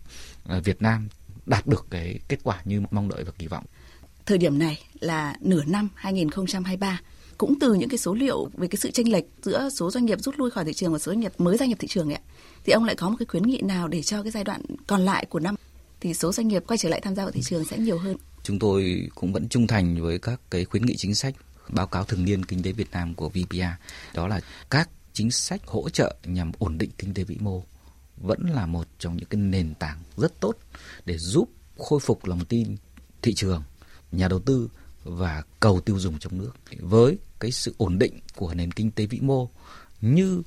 à, 0.45 0.59
Việt 0.59 0.81
Nam 0.81 1.07
đạt 1.45 1.67
được 1.67 1.87
cái 1.89 2.19
kết 2.27 2.39
quả 2.43 2.61
như 2.65 2.81
mong 2.91 3.09
đợi 3.09 3.23
và 3.23 3.31
kỳ 3.37 3.47
vọng. 3.47 3.65
Thời 4.25 4.37
điểm 4.37 4.59
này 4.59 4.79
là 4.99 5.35
nửa 5.41 5.63
năm 5.63 5.89
2023 5.95 6.99
cũng 7.37 7.59
từ 7.59 7.73
những 7.73 7.89
cái 7.89 7.97
số 7.97 8.13
liệu 8.13 8.49
về 8.57 8.67
cái 8.67 8.77
sự 8.77 8.91
chênh 8.91 9.11
lệch 9.11 9.25
giữa 9.41 9.69
số 9.69 9.91
doanh 9.91 10.05
nghiệp 10.05 10.21
rút 10.21 10.35
lui 10.37 10.51
khỏi 10.51 10.65
thị 10.65 10.73
trường 10.73 10.93
và 10.93 10.99
số 10.99 11.11
doanh 11.11 11.19
nghiệp 11.19 11.31
mới 11.37 11.57
gia 11.57 11.65
nhập 11.65 11.79
thị 11.79 11.87
trường 11.87 12.09
ấy 12.09 12.19
thì 12.65 12.73
ông 12.73 12.83
lại 12.83 12.95
có 12.95 13.09
một 13.09 13.15
cái 13.19 13.25
khuyến 13.25 13.43
nghị 13.43 13.61
nào 13.61 13.87
để 13.87 14.01
cho 14.01 14.23
cái 14.23 14.31
giai 14.31 14.43
đoạn 14.43 14.61
còn 14.87 15.01
lại 15.01 15.25
của 15.25 15.39
năm 15.39 15.55
thì 15.99 16.13
số 16.13 16.31
doanh 16.31 16.47
nghiệp 16.47 16.63
quay 16.67 16.77
trở 16.77 16.89
lại 16.89 17.01
tham 17.01 17.15
gia 17.15 17.23
vào 17.23 17.31
thị 17.31 17.41
trường 17.43 17.65
sẽ 17.65 17.77
nhiều 17.77 17.97
hơn 17.97 18.17
chúng 18.43 18.59
tôi 18.59 19.07
cũng 19.15 19.33
vẫn 19.33 19.49
trung 19.49 19.67
thành 19.67 20.01
với 20.01 20.19
các 20.19 20.41
cái 20.51 20.65
khuyến 20.65 20.85
nghị 20.85 20.95
chính 20.97 21.15
sách, 21.15 21.35
báo 21.69 21.87
cáo 21.87 22.03
thường 22.03 22.25
niên 22.25 22.45
kinh 22.45 22.63
tế 22.63 22.71
Việt 22.71 22.91
Nam 22.91 23.15
của 23.15 23.29
VPA. 23.29 23.77
Đó 24.13 24.27
là 24.27 24.41
các 24.69 24.89
chính 25.13 25.31
sách 25.31 25.61
hỗ 25.65 25.89
trợ 25.89 26.15
nhằm 26.25 26.51
ổn 26.59 26.77
định 26.77 26.89
kinh 26.97 27.13
tế 27.13 27.23
vĩ 27.23 27.37
mô 27.39 27.63
vẫn 28.17 28.39
là 28.49 28.65
một 28.65 28.87
trong 28.99 29.17
những 29.17 29.29
cái 29.29 29.41
nền 29.41 29.73
tảng 29.75 30.03
rất 30.17 30.39
tốt 30.39 30.57
để 31.05 31.17
giúp 31.17 31.49
khôi 31.77 31.99
phục 31.99 32.25
lòng 32.25 32.45
tin 32.45 32.75
thị 33.21 33.33
trường, 33.33 33.63
nhà 34.11 34.27
đầu 34.27 34.39
tư 34.39 34.69
và 35.03 35.43
cầu 35.59 35.81
tiêu 35.81 35.99
dùng 35.99 36.19
trong 36.19 36.37
nước. 36.37 36.51
Với 36.79 37.17
cái 37.39 37.51
sự 37.51 37.75
ổn 37.77 37.99
định 37.99 38.19
của 38.35 38.53
nền 38.53 38.71
kinh 38.71 38.91
tế 38.91 39.05
vĩ 39.05 39.19
mô 39.19 39.49
như 40.01 40.41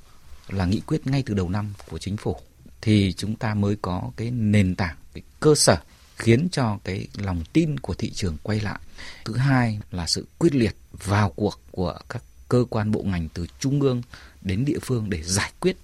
là 0.49 0.67
nghị 0.67 0.81
quyết 0.81 1.07
ngay 1.07 1.23
từ 1.27 1.35
đầu 1.35 1.49
năm 1.49 1.73
của 1.91 1.99
chính 1.99 2.17
phủ, 2.17 2.37
thì 2.81 3.13
chúng 3.13 3.37
ta 3.37 3.55
mới 3.55 3.77
có 3.83 4.11
cái 4.17 4.31
nền 4.31 4.75
tảng, 4.75 4.97
cái 5.13 5.23
cơ 5.41 5.55
sở 5.55 5.79
khiến 6.17 6.49
cho 6.53 6.79
cái 6.85 7.07
lòng 7.15 7.45
tin 7.53 7.81
của 7.81 7.95
thị 7.95 8.11
trường 8.11 8.37
quay 8.43 8.61
lại. 8.61 8.81
Thứ 9.25 9.37
hai 9.37 9.79
là 9.91 10.07
sự 10.07 10.27
quyết 10.39 10.55
liệt 10.55 10.77
vào 10.93 11.31
cuộc 11.31 11.61
của 11.71 11.99
các 12.09 12.23
cơ 12.49 12.65
quan 12.71 12.93
bộ 12.93 13.03
ngành 13.03 13.29
từ 13.29 13.47
trung 13.61 13.81
ương 13.81 14.03
đến 14.43 14.65
địa 14.65 14.79
phương 14.83 15.11
để 15.11 15.23
giải 15.23 15.53
quyết 15.61 15.77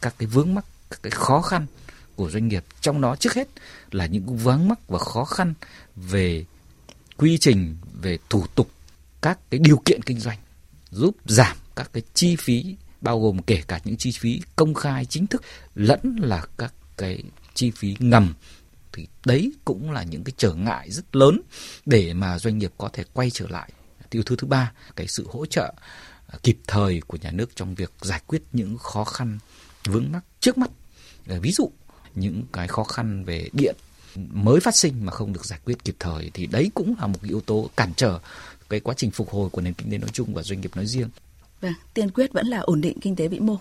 các 0.00 0.14
cái 0.18 0.26
vướng 0.26 0.54
mắc, 0.54 0.64
các 0.90 1.02
cái 1.02 1.10
khó 1.10 1.40
khăn 1.40 1.66
của 2.16 2.30
doanh 2.30 2.48
nghiệp. 2.48 2.64
Trong 2.80 3.00
đó 3.00 3.16
trước 3.16 3.34
hết 3.34 3.48
là 3.90 4.06
những 4.06 4.36
vướng 4.36 4.68
mắc 4.68 4.88
và 4.88 4.98
khó 4.98 5.24
khăn 5.24 5.54
về 5.96 6.44
quy 7.16 7.38
trình, 7.38 7.76
về 8.02 8.18
thủ 8.28 8.46
tục, 8.54 8.70
các 9.20 9.38
cái 9.50 9.60
điều 9.60 9.82
kiện 9.84 10.02
kinh 10.02 10.20
doanh, 10.20 10.38
giúp 10.90 11.16
giảm 11.26 11.56
các 11.76 11.90
cái 11.92 12.02
chi 12.14 12.36
phí, 12.36 12.76
bao 13.00 13.20
gồm 13.20 13.42
kể 13.42 13.62
cả 13.68 13.80
những 13.84 13.96
chi 13.96 14.12
phí 14.12 14.40
công 14.56 14.74
khai 14.74 15.04
chính 15.04 15.26
thức, 15.26 15.42
lẫn 15.74 16.16
là 16.20 16.46
các 16.58 16.74
cái 16.96 17.22
chi 17.54 17.70
phí 17.70 17.96
ngầm 17.98 18.34
thì 18.92 19.06
đấy 19.24 19.52
cũng 19.64 19.90
là 19.90 20.02
những 20.02 20.24
cái 20.24 20.32
trở 20.36 20.54
ngại 20.54 20.90
rất 20.90 21.16
lớn 21.16 21.40
để 21.86 22.14
mà 22.14 22.38
doanh 22.38 22.58
nghiệp 22.58 22.72
có 22.78 22.88
thể 22.92 23.04
quay 23.12 23.30
trở 23.30 23.46
lại 23.48 23.72
tiêu 24.10 24.22
thứ 24.22 24.36
thứ 24.36 24.46
ba 24.46 24.72
cái 24.96 25.06
sự 25.06 25.26
hỗ 25.30 25.46
trợ 25.46 25.74
à, 26.26 26.38
kịp 26.42 26.58
thời 26.66 27.00
của 27.06 27.18
nhà 27.20 27.30
nước 27.30 27.56
trong 27.56 27.74
việc 27.74 27.92
giải 28.00 28.20
quyết 28.26 28.42
những 28.52 28.78
khó 28.78 29.04
khăn 29.04 29.38
vướng 29.84 30.12
mắc 30.12 30.24
trước 30.40 30.58
mắt 30.58 30.70
à, 31.28 31.36
ví 31.42 31.52
dụ 31.52 31.70
những 32.14 32.42
cái 32.52 32.68
khó 32.68 32.84
khăn 32.84 33.24
về 33.24 33.48
điện 33.52 33.76
mới 34.16 34.60
phát 34.60 34.76
sinh 34.76 35.06
mà 35.06 35.12
không 35.12 35.32
được 35.32 35.44
giải 35.44 35.58
quyết 35.64 35.84
kịp 35.84 35.96
thời 35.98 36.30
thì 36.34 36.46
đấy 36.46 36.70
cũng 36.74 36.94
là 37.00 37.06
một 37.06 37.18
cái 37.22 37.28
yếu 37.28 37.40
tố 37.40 37.70
cản 37.76 37.92
trở 37.96 38.18
cái 38.68 38.80
quá 38.80 38.94
trình 38.96 39.10
phục 39.10 39.30
hồi 39.30 39.50
của 39.50 39.60
nền 39.60 39.74
kinh 39.74 39.90
tế 39.90 39.98
nói 39.98 40.10
chung 40.12 40.34
và 40.34 40.42
doanh 40.42 40.60
nghiệp 40.60 40.76
nói 40.76 40.86
riêng. 40.86 41.08
Vâng, 41.60 41.72
tiên 41.94 42.10
quyết 42.10 42.32
vẫn 42.32 42.46
là 42.46 42.58
ổn 42.58 42.80
định 42.80 43.00
kinh 43.00 43.16
tế 43.16 43.28
vĩ 43.28 43.40
mô. 43.40 43.56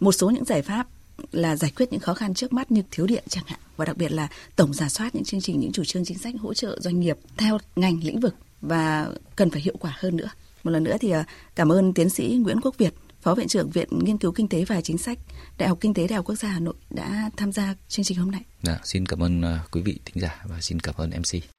Một 0.00 0.12
số 0.12 0.30
những 0.30 0.44
giải 0.44 0.62
pháp 0.62 0.86
là 1.32 1.56
giải 1.56 1.72
quyết 1.76 1.92
những 1.92 2.00
khó 2.00 2.14
khăn 2.14 2.34
trước 2.34 2.52
mắt 2.52 2.72
như 2.72 2.82
thiếu 2.90 3.06
điện 3.06 3.24
chẳng 3.28 3.44
hạn 3.46 3.60
và 3.76 3.84
đặc 3.84 3.96
biệt 3.96 4.12
là 4.12 4.28
tổng 4.56 4.74
giả 4.74 4.88
soát 4.88 5.14
những 5.14 5.24
chương 5.24 5.40
trình 5.40 5.60
những 5.60 5.72
chủ 5.72 5.84
trương 5.84 6.04
chính 6.04 6.18
sách 6.18 6.34
hỗ 6.40 6.54
trợ 6.54 6.78
doanh 6.80 7.00
nghiệp 7.00 7.18
theo 7.36 7.58
ngành 7.76 8.00
lĩnh 8.02 8.20
vực 8.20 8.34
và 8.60 9.08
cần 9.36 9.50
phải 9.50 9.60
hiệu 9.60 9.76
quả 9.80 9.96
hơn 9.98 10.16
nữa. 10.16 10.28
Một 10.64 10.70
lần 10.70 10.84
nữa 10.84 10.96
thì 11.00 11.10
à, 11.10 11.24
cảm 11.54 11.72
ơn 11.72 11.94
tiến 11.94 12.08
sĩ 12.08 12.40
Nguyễn 12.42 12.60
Quốc 12.60 12.78
Việt, 12.78 12.94
Phó 13.20 13.34
Viện 13.34 13.48
trưởng 13.48 13.70
Viện 13.70 13.88
Nghiên 13.90 14.18
cứu 14.18 14.32
Kinh 14.32 14.48
tế 14.48 14.64
và 14.64 14.80
Chính 14.80 14.98
sách, 14.98 15.18
Đại 15.58 15.68
học 15.68 15.78
Kinh 15.80 15.94
tế 15.94 16.06
Đại 16.06 16.16
học 16.16 16.24
Quốc 16.26 16.36
gia 16.36 16.48
Hà 16.48 16.60
Nội 16.60 16.74
đã 16.90 17.30
tham 17.36 17.52
gia 17.52 17.74
chương 17.88 18.04
trình 18.04 18.18
hôm 18.18 18.30
nay. 18.30 18.40
Dạ, 18.62 18.80
xin 18.84 19.06
cảm 19.06 19.22
ơn 19.22 19.40
uh, 19.40 19.70
quý 19.70 19.80
vị 19.80 19.98
thính 20.04 20.22
giả 20.22 20.44
và 20.44 20.60
xin 20.60 20.80
cảm 20.80 20.94
ơn 20.98 21.10
MC. 21.10 21.51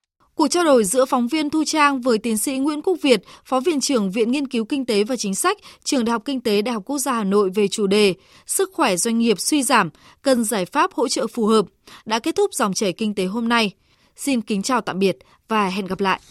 Cuộc 0.43 0.49
trao 0.49 0.63
đổi 0.63 0.83
giữa 0.83 1.05
phóng 1.05 1.27
viên 1.27 1.49
Thu 1.49 1.63
Trang 1.63 2.01
với 2.01 2.17
tiến 2.17 2.37
sĩ 2.37 2.57
Nguyễn 2.57 2.81
Quốc 2.81 2.97
Việt, 3.01 3.23
Phó 3.45 3.59
Viện 3.59 3.81
trưởng 3.81 4.11
Viện 4.11 4.31
Nghiên 4.31 4.47
cứu 4.47 4.65
Kinh 4.65 4.85
tế 4.85 5.03
và 5.03 5.15
Chính 5.15 5.35
sách, 5.35 5.57
Trường 5.83 6.05
Đại 6.05 6.11
học 6.11 6.21
Kinh 6.25 6.41
tế 6.41 6.61
Đại 6.61 6.73
học 6.73 6.83
Quốc 6.85 6.97
gia 6.97 7.13
Hà 7.13 7.23
Nội 7.23 7.49
về 7.49 7.67
chủ 7.67 7.87
đề 7.87 8.13
Sức 8.45 8.71
khỏe 8.73 8.95
doanh 8.97 9.19
nghiệp 9.19 9.39
suy 9.39 9.63
giảm, 9.63 9.89
cần 10.21 10.43
giải 10.43 10.65
pháp 10.65 10.93
hỗ 10.93 11.07
trợ 11.07 11.27
phù 11.27 11.45
hợp 11.45 11.65
đã 12.05 12.19
kết 12.19 12.35
thúc 12.35 12.53
dòng 12.53 12.73
chảy 12.73 12.93
kinh 12.93 13.15
tế 13.15 13.25
hôm 13.25 13.49
nay. 13.49 13.71
Xin 14.15 14.41
kính 14.41 14.61
chào 14.61 14.81
tạm 14.81 14.99
biệt 14.99 15.17
và 15.47 15.69
hẹn 15.69 15.85
gặp 15.85 15.99
lại. 15.99 16.21